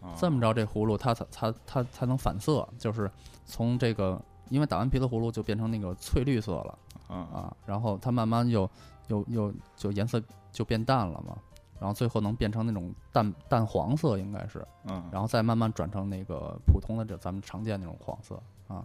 [0.00, 3.10] 啊这么着，这葫芦它才它它才能反色，就是
[3.44, 6.78] 从这个因为打完皮的葫芦就变成那个翠绿色了
[7.08, 8.70] 啊啊，然后它慢慢又
[9.08, 10.22] 又又就颜色
[10.52, 11.36] 就变淡了嘛，
[11.78, 18.84] 然后最后能变成那种淡淡黄色应该是，嗯，然后再慢慢转成那个普通的这咱们常见那种黄色啊。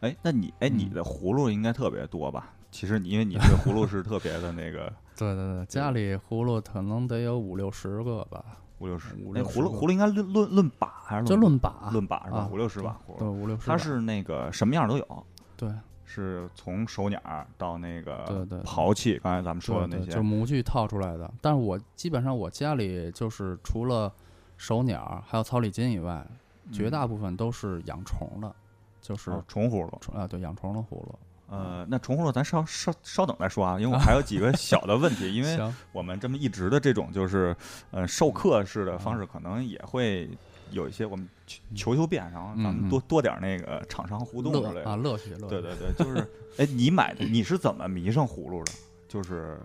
[0.00, 2.52] 哎，那你哎你嗯的葫芦应该特别多吧？
[2.70, 8.44] 其实你因为你 这个葫芦是特别的那个对对对，家里葫芦可能得有五六十个吧，
[8.78, 12.48] 五六十，那葫芦葫芦应该论论论把还是就论把，论把是吧啊？
[12.52, 13.66] 五六十把葫对，五六十。
[13.66, 15.72] 它是那个什么样都有，对
[16.08, 21.30] 是从手鸟儿到那个对对刨器，刚才咱们说的对对，那些就是模具套出来的。
[21.42, 24.10] 但是我基本上我家里就是除了
[24.56, 26.26] 手鸟还有草里金以外，
[26.72, 28.52] 绝大部分都是养虫的，
[29.00, 29.98] 就是哦虫葫芦。
[30.00, 31.18] 虫啊，对，养虫的葫芦。
[31.50, 37.56] 呃，那虫葫芦咱稍稍稍等再说啊，因为我还有几个小的问题， 因为，我们这么一直的这种就是
[37.90, 40.28] 呃授课式的方式，可能也会
[40.70, 45.48] 有一些我们求求求变，然后咱们多多点儿那个厂商互动之类的啊，乐趣乐趣。
[45.48, 46.26] 对对对，就是
[46.58, 48.72] 哎，你买的你是怎么迷上葫芦的？
[49.08, 49.58] 就是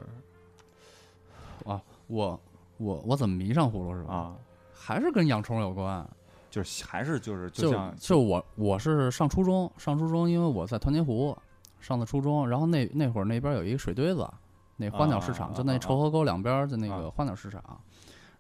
[1.65, 2.39] 啊我
[2.77, 4.13] 我我怎么迷上葫芦是吧？
[4.13, 4.35] 啊，
[4.73, 6.07] 还是跟养虫有关。
[6.49, 11.35] 就是还是就是就像就我我是上初中，上初中，因为我在团结湖
[11.81, 14.29] 上的初中，然后那那会儿那边有一个水堆子，
[14.77, 17.81] 那花鸟市场，啊就那臭河沟两边儿就那啊个花鸟市场，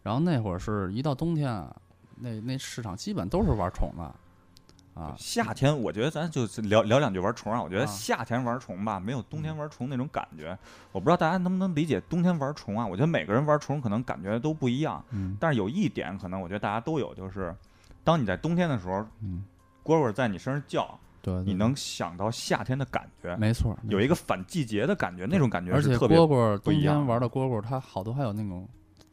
[0.03, 1.75] 然后那会儿是一到冬天啊，
[2.15, 7.61] 那那市场基本都是玩虫的，啊，夏天，我觉得咱就聊聊两句玩虫啊。
[7.61, 10.57] 我觉得啊夏天玩虫吧，没有冬天玩虫那种感觉。
[10.91, 12.85] 我不知道大家能不能理解冬天玩虫啊？
[12.85, 17.55] 我觉得每个人玩虫可能感觉都不一样，嗯但是有一点可能我觉得大家都有，就是
[18.03, 19.43] 当你在冬天的时候，嗯，
[19.83, 28.67] 蝈蝈在你身上叫，对，对你能想到夏天的感觉，没错，有一个反季节的感觉，那种感觉而且特别蝈蝈冬不一样天玩的蝈蝈，它好多还有那种，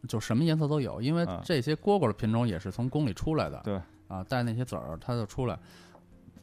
[0.08, 3.60] 就什么颜色都有，因为嗯这些蝈蝈的品种也是从宫里出来的。
[3.64, 5.58] 对啊，带那些籽儿，它就出来。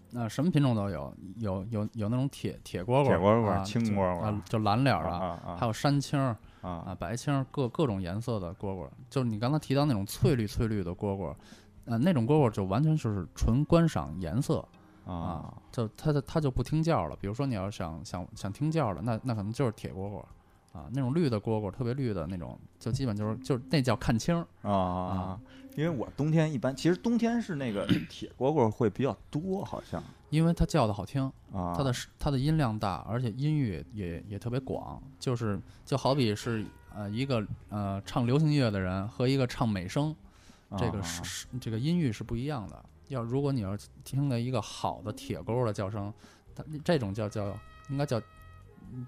[0.10, 8.88] 那、什么品种都有，有有有那种铁铁蝈蝈、铁蝈蝈青蝈蝈啊，就蓝脸儿啊的，啊还有山青儿啊啊、白青儿，各各种颜色的蝈蝈。
[9.10, 11.36] 就是你刚才提到那种翠绿翠绿的蝈蝈，
[11.84, 14.66] 呃，那种蝈蝈就完全就是纯观赏颜色
[15.05, 17.16] 啊啊，就它就它就不听叫了。
[17.20, 20.24] 比如说你要想想想听叫了，那那可能就是铁蝈蝈
[20.78, 24.45] 啊，那种绿的蝈蝈，特别绿的那种，就基本就是就是那叫看清儿。
[24.61, 25.41] 啊啊！
[25.75, 40.15] 因为我冬天一般，其实冬天是那个 铁蝈蝈会比较多，好像因为它叫的好听，啊，它的是它的音量大，而且音域也也特别广，就是就好比是呃一个呃唱流行音乐的人和一个唱美声，
[40.78, 42.86] 这个啊是是这个音域是不一样的。
[43.07, 46.13] 要如果你要是听了一个好的铁钩的叫声，
[46.53, 47.57] 它这种叫叫
[47.89, 48.21] 应该叫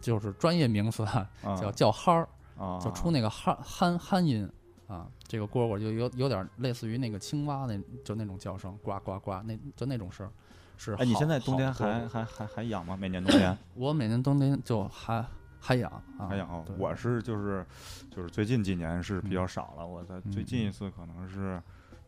[0.02, 1.06] 就是专业名词
[1.44, 4.50] 叫叫憨儿，啊，就出那个憨憨憨音
[4.88, 5.08] 啊。
[5.28, 10.32] 这个蝈蝈就有有点类似于那个青蛙那就那种叫声，呱呱呱，那就那种声儿。
[10.76, 12.96] 是哎，你现在冬天还还还还养吗？
[12.96, 15.26] 每年冬天我每年冬天就还
[15.60, 16.66] 还养啊，还养哦？
[16.78, 17.66] 我是就是
[18.10, 21.62] 就是最近几年是比较嗯少了，我在最嗯近一次可能是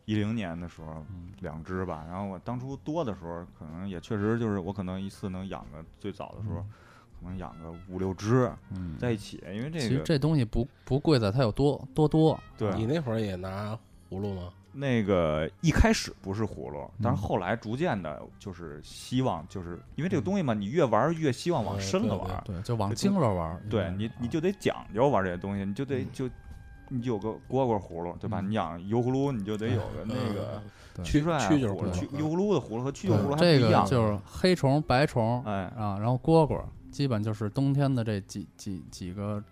[0.06, 6.64] 一零年的时候嗯两只吧，然后我当初多的时候可能也确实就是我可能一次能养个最早的时候
[7.22, 13.78] 可能养个五六只嗯，在一起，因为这个其实这东西不不贵在它有多多多，对你那会儿也拿
[14.10, 14.50] 葫芦吗？
[14.74, 22.42] 那个一开始不是葫芦，但是嗯后来逐渐的，就是希望，就是因为这个嗯东西嘛，你越玩越希望往呃深了玩儿。
[22.44, 23.62] 对，就往精了玩。
[23.68, 26.30] 对你你就得讲究玩这些东西，你就得嗯就
[26.88, 28.40] 你有个蝈蝈葫芦，对吧？
[28.40, 30.62] 嗯你养油葫芦，你就得有个那个
[31.04, 33.84] 蛐蛐儿葫芦，油葫芦的葫芦和蛐蛐葫芦还不这个一样。
[33.84, 36.58] 就是黑虫、白虫哎，啊，然后蝈蝈，
[36.92, 39.42] 基本就是冬天的这几几几个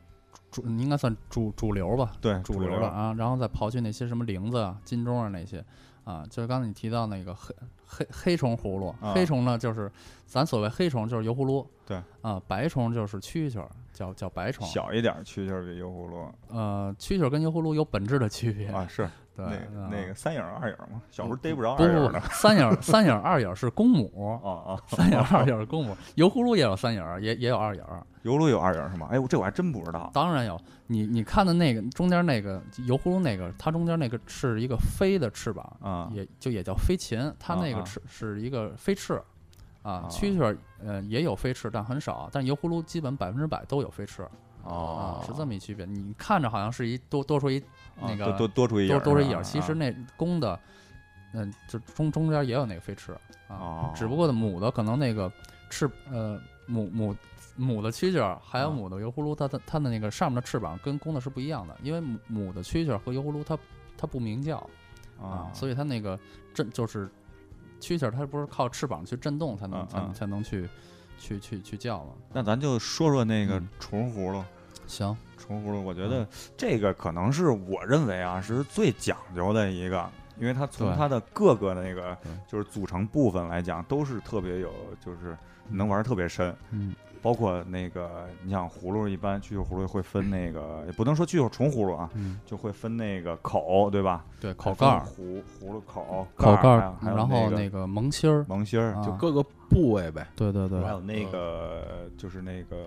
[0.51, 2.81] 主，应该算主主流吧，对，主流流。
[2.81, 5.65] 的啊，然后再刨去那些什么铃子啊、金钟啊那些
[6.05, 7.55] 啊，就是刚才你提到那个黑
[7.87, 9.15] 黑黑虫葫芦，啊。
[9.15, 9.91] 黑虫呢就是
[10.27, 12.01] 咱所谓黑虫就是油葫芦，对。
[12.21, 13.71] 啊，白虫就是蛐蛐儿，
[14.01, 14.67] 叫叫白虫。
[14.67, 29.09] 小一点儿蛐蛐儿比油葫芦呃，蛐蛐儿跟油葫芦有本质的区别啊，是对，那啊那个三影儿二影儿嘛，小时候逮不着不不不二影儿的，三影儿三影儿二影儿是公母，啊啊，三影儿二影儿是公母，油葫芦也有三影儿，也也有二影儿，油葫芦有二影儿是吗？
[29.11, 30.11] 哎，我这我还真不知道。
[30.15, 30.59] 当然有。
[30.93, 39.23] 你你看的那个中间那个油葫芦那个，它中间那个是一个飞的翅膀，啊也就也叫飞禽，它那个翅是一个飞翅。
[39.83, 42.29] 啊啊，蛐蛐儿呃也有飞翅，但很少。
[42.33, 44.27] 但油葫芦基本百分之百都有飞翅
[44.63, 45.87] 哦啊，，是这么一区别。
[45.87, 47.59] 你看着好像是一多多出一
[47.99, 50.59] 啊那个多多多出一影多多出一眼，其实啊那公的，
[51.33, 55.33] 嗯，就中中间也有那个飞翅啊哦，只不过母的可能那个
[55.71, 57.17] 翅呃母母
[57.57, 63.59] 母的蛐蛐儿还有啊母的油葫芦，它的它的那个上面的翅膀跟公的是不一样的，因为母母的蛐蛐儿和油葫芦它
[63.97, 64.59] 它不鸣叫
[65.21, 66.19] 啊，所以它那个
[66.55, 67.11] 震就是
[67.81, 70.05] 蛐蛐儿它不是靠翅膀去震动才能才嗯。
[70.09, 70.69] 嗯才能去
[71.19, 72.11] 去去去叫吗。
[72.33, 73.69] 那咱就说说那个嗯。
[73.81, 74.45] 虫葫芦。
[74.87, 76.27] 行，虫葫芦，我觉得
[76.57, 82.17] 这个可能是我认为啊是最讲究的一个，因为它从它的各个那个
[82.49, 84.73] 就是组成部分来讲，都是特别有，
[85.05, 85.37] 就是
[85.69, 86.53] 能玩儿特别深。
[86.71, 86.93] 嗯
[87.23, 94.25] 包括那个，你想葫芦一般蛐蛐葫芦会分那个，也不能说蛐蛐虫葫芦啊，嗯，就会分那个口，对吧？
[94.41, 96.69] 对，口盖儿、葫葫芦口、口盖
[97.03, 100.27] 然后那那个萌芯儿，萌芯儿，啊就各个部位呗。
[100.35, 102.87] 对对对还，有那个就是那个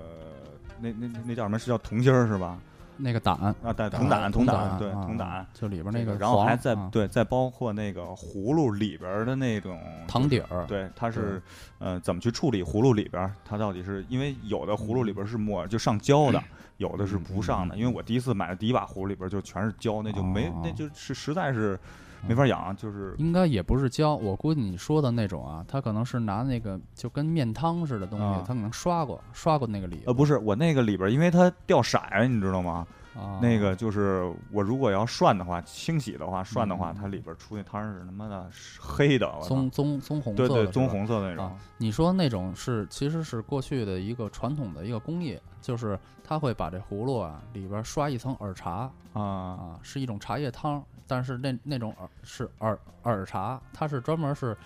[0.81, 1.59] 那那那那叫什么？
[1.59, 2.59] 是叫铜心儿是吧？
[2.97, 5.45] 那个胆，啊，带，胆铜胆，铜胆，对，啊铜胆。
[5.53, 11.41] 就里边那个然后还黄啊再对，再包括那个葫芦里边的那种糖底儿，对，它是
[11.79, 13.33] 呃怎么去处理葫芦里边？
[13.43, 16.41] 它到底是因为有的葫芦里边是抹就上胶的，
[16.77, 17.75] 有的是不上的。
[17.75, 21.79] 因为我第一次买的第一把葫芦里边就全是胶，那就没哦那就是实在是
[22.27, 32.85] 没法养，就是应该也不是胶，我估计你说的那种啊，它可能是拿那个就跟面汤似的东西，啊它可能刷过刷过那个里呃不是我那个里边，因为它掉色，你知道吗？
[33.15, 38.49] 啊，那个就是我如果要涮的话，清洗的话，涮的话，嗯它里边出那汤是他妈的
[38.79, 40.89] 黑的，棕棕棕红色对对，棕。
[40.89, 54.57] 红色的那种啊，你说那种是其实是过去的一个传统的一个工艺，就是它会把这葫芦啊里边刷一层耳茶啊啊，是一种茶叶汤，但是那那种耳是耳耳茶，它是专门是，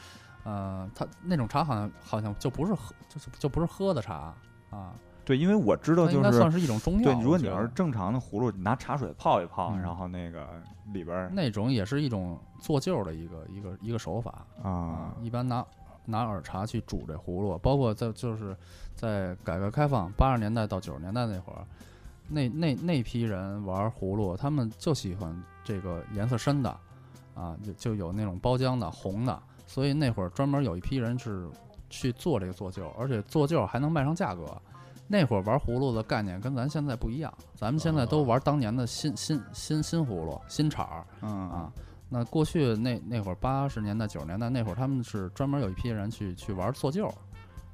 [0.44, 4.34] 呃，它那种茶好像好像就不是喝就是就不是喝的茶
[4.70, 4.94] 啊，
[5.26, 7.14] 对，因为我知道就是算是一种中药。
[7.14, 9.82] 对，如果你要是正常的葫芦，你拿茶水泡一泡，嗯。
[9.82, 10.48] 然后那个
[10.94, 15.66] 里边儿那种也是一种做旧的一个一个一个手法啊一般拿
[16.06, 18.56] 拿耳茶去煮这葫芦，包括在就是
[18.96, 21.66] 在改革开放八十年代到九十年代那会儿，
[22.30, 26.70] 那那那批人玩葫芦，他们就喜欢这个颜色深的，
[27.36, 31.46] 啊，就就有那种包浆的红的，所以那会儿专门有一批人是
[31.90, 34.46] 去做这个做旧，而且做旧还能卖上价格。
[35.10, 41.72] 那会儿玩葫芦的概念跟咱现在不一样，咱们现在都玩当年的新新新新葫芦、新厂儿，嗯啊。
[42.10, 47.14] 那过去那那会儿八十年代九十年代那会儿，他们是专门有一批人去去玩做旧，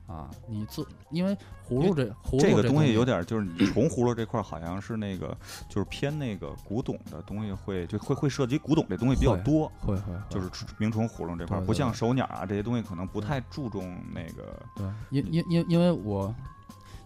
[0.07, 1.35] 啊，你做因为
[1.67, 5.35] 葫芦这葫芦这个东东西有点儿就是你虫葫芦这块儿好像是那个
[5.69, 16.33] 就是偏那个古董的东西会就会会涉及古董这东西比较多，会会就是是鸣虫葫芦这块不像手鸟啊这些东西可能不太注重那个对，因因因因为我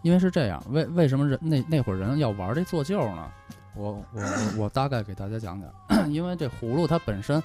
[0.02, 3.30] 因为是这样，为为什么人那那会儿人要玩这做旧呢？
[3.76, 7.42] 我我我我大概给大家讲讲， 因为这葫芦它本身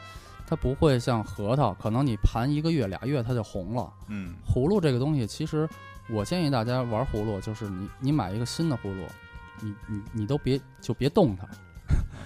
[0.52, 3.90] 它不会像核桃，可能你盘一个月俩月它就红了。
[4.08, 5.66] 嗯葫芦这个东西，其实
[6.10, 9.06] 我建议大家玩葫芦，就是你你买一个新的葫芦，
[9.62, 11.48] 你你你都别就别动它，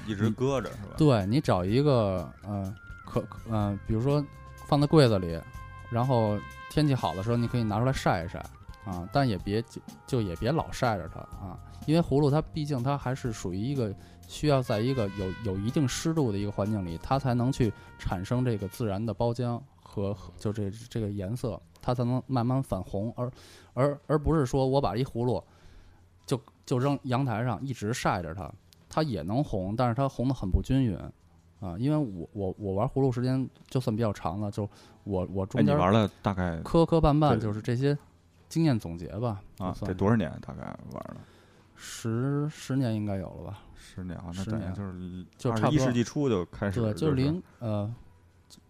[0.09, 0.95] 一 直搁着是吧？
[0.99, 2.75] 对你找一个呃
[3.05, 4.21] 可可呃，比如说
[4.67, 5.41] 放在柜子里，
[5.89, 6.37] 然后
[6.69, 8.41] 天气好的时候你可以拿出来晒一晒
[8.85, 11.57] 啊，但也别就就也别老晒着它啊，
[11.87, 13.95] 因为葫芦它毕竟它还是属于一个
[14.27, 23.31] 需要在一个有有一定湿度的一个环境里，它才能去产生这个自然的包浆和和就这这个颜色，它才能慢慢反红，而
[23.75, 25.43] 而而不是说我把一葫芦
[26.27, 28.53] 就就扔阳台上一直晒着它，
[28.89, 30.99] 它也能红，但是它红的很不均匀。
[31.59, 34.69] 啊，因为我我我玩葫芦时间就算比较长了，就
[35.05, 37.97] 我我哎，中间你玩了大概磕磕绊绊就是这些
[38.47, 39.41] 经验总结吧。
[39.57, 40.31] 啊得多少年？
[40.47, 40.61] 大概
[40.93, 41.17] 玩了
[41.75, 43.63] 十十年应该有了吧？
[43.77, 47.93] 十年啊，那等于就是就差不多一世纪初就开始对，就就是零呃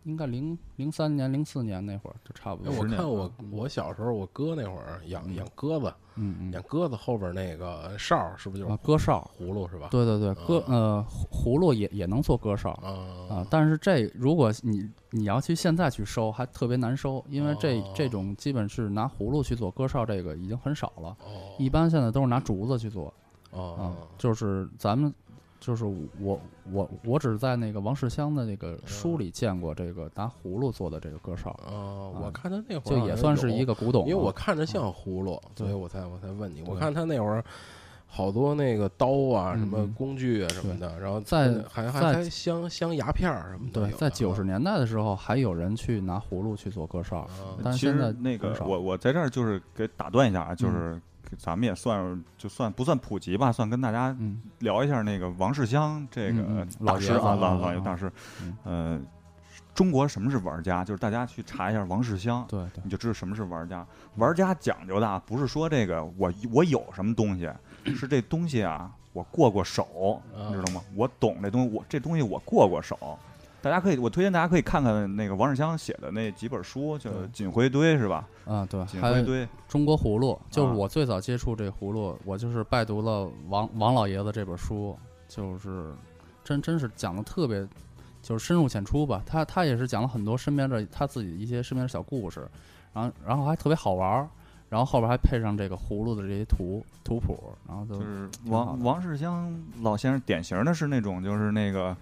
[0.05, 2.79] 应该零零三年、零四年那会儿就差不哎，多。
[2.79, 9.89] 我看我我小时候，我哥那会儿养养鸽子，嗯嗯养鸽子后边那个哨儿是不是就是啊，鸽哨，葫芦是吧？
[9.91, 21.09] 对对对，鸽呃葫葫芦也也能做鸽哨啊啊，但是这如果你你要去现在去收，还特别难收，因为这哦这种基本是拿葫芦去做鸽哨，这个已经很少了。
[21.25, 23.13] 哦一般现在都是拿竹子去做
[23.57, 25.13] 啊哦，就是咱们
[25.59, 25.85] 就是
[26.21, 26.39] 我
[26.71, 34.09] 我我只在那个王世襄的那个书里见过这个拿葫芦做的这个鸽哨，哦，啊我看他那会儿就也算是一个古董啊。
[34.09, 36.63] 因为我看着像葫芦，所以我才我才问你。
[36.67, 37.43] 我看他那会儿
[38.09, 47.29] 好多那个刀啊、嗯什么嗯工具啊什么的，然后在还还还镶镶牙片儿什么的对，在九十年代的时候，还有人去拿葫芦去做鸽哨，啊
[47.65, 51.01] 但是现在那个我我在这儿就是给打断一下啊，嗯就是给
[51.39, 58.13] 咱们也算就算不算普及吧，算跟大家嗯聊一下那个王世襄这个老大师啊，老老爷大师
[58.43, 59.01] 嗯，呃，
[59.75, 60.85] 中国什么是玩家？
[60.85, 63.87] 就是大家去查一下王世襄，对对你就知道什么是玩家。
[64.17, 67.51] 玩家讲究的啊，不是说这个我我有什么东西，
[67.97, 70.81] 是这东西啊，我过过手，啊你知道吗？
[70.95, 73.19] 我懂这东西，我这东西我过过手。
[73.69, 78.29] 大家可以，我推荐大家可以看看那个王世襄写的那几本书，叫《对锦灰堆》是吧？
[78.45, 84.97] 啊对，锦还有回堆，中国葫芦，就是啊我最早接触这葫芦，我就是拜读了王王老爷子这本书，
[85.27, 85.93] 就是
[86.45, 87.67] 真真是讲的特别，
[88.23, 89.21] 就是深入浅出吧。
[89.27, 92.49] 他他也是讲了很多身边的他自己一些身边的小故事，
[92.93, 94.29] 然后然后还特别好玩儿，
[94.69, 99.53] 然后后边还配上这个葫芦的这些图图谱，然后就就是王王世襄
[99.83, 101.97] 老先生典型的是那种就是那个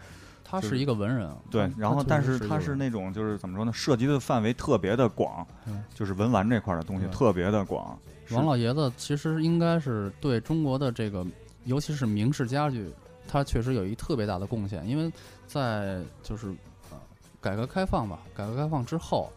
[0.60, 7.98] 他是一个文人，对，然后但是他是那种就是怎么说呢，涉及的范围特别的广嗯，就是文玩这块的东西特别的广。
[8.30, 11.26] 王老爷子其实应该是对中国的这个，
[11.64, 12.90] 尤其是明式家具，
[13.28, 14.88] 他确实有一特别大的贡献。
[14.88, 15.12] 因为
[15.46, 16.48] 在就是
[16.90, 16.96] 呃
[17.40, 19.30] 改革开放吧，改革开放之后，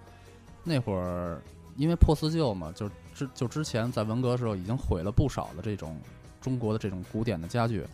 [0.64, 1.42] 那会儿
[1.76, 6.00] 因为破四旧嘛，就之就之前在文革的时候已经毁了不少的这种
[6.40, 7.86] 中国的这种古典的家具，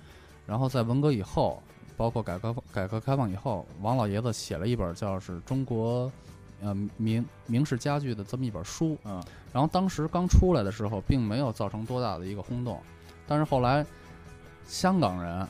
[0.45, 1.61] 然后在文革以后，
[1.95, 6.11] 包括改革改革开放以后，王老爷子写了一本叫是中国
[6.61, 12.81] 呃明明式家具的这么一本书，嗯，然后当时刚出来的时候，并没有造成多大的一个轰动，
[13.27, 13.85] 但是后来
[14.65, 15.47] 香港人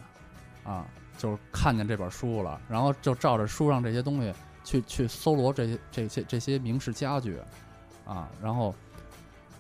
[0.64, 0.86] 啊，
[1.18, 4.34] 就是看见这本书了，然后就照着书上这些东西
[4.64, 7.38] 去去搜罗这些这些这些明式家具
[8.06, 8.74] 啊，然后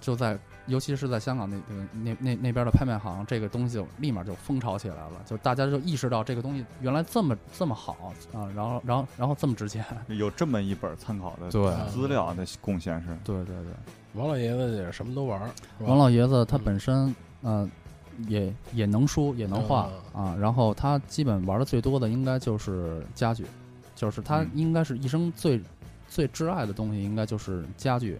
[0.02, 1.58] 就在尤其是在香港那
[1.92, 11.74] 那那那边的拍卖行，这个东西就立马就风潮起来了，就大家就意识到这个东西原来这么这么好啊，然后然后然后这么值钱，有这么一本参考的对。
[11.92, 13.74] 资料的贡献是，对对对。
[14.14, 15.50] 王老爷子也什么都玩儿，
[15.80, 17.70] 王老爷子他嗯本身，呃，
[18.28, 20.26] 也也能书也能画嗯。
[20.26, 23.46] 啊，然后他基本玩的最多的应该就是家具，
[23.96, 24.52] 就是他嗯。
[24.54, 25.62] 应该是一生最
[26.08, 28.18] 最挚爱的东西应该就是家具。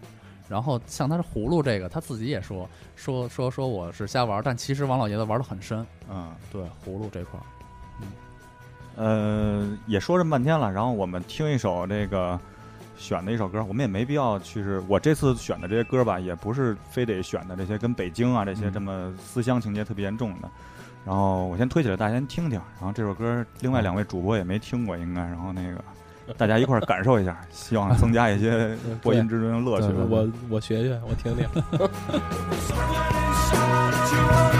[0.48, 5.86] 然后像他是葫芦这个，他自己也说说说说我是瞎玩，但其实王老爷子玩的很深。
[6.10, 7.44] 嗯，对葫芦这块儿，
[8.96, 12.38] 呃，也说这么半天了，然后我们听一首这个
[12.96, 20.50] 选的一首歌，我们也没必要去是，我这次选的这些歌吧，也不是非得选的这些跟北京啊这些嗯这么思乡情节特别严重的。
[21.04, 22.58] 然后我先推起来，大家先听听。
[22.78, 25.20] 然后这首歌，另外两位主播也没听过，应该。
[25.20, 25.84] 然后那个
[26.38, 31.46] 大家一块儿感受一下，希望增加一些播音之中的乐趣我我学学，我听听。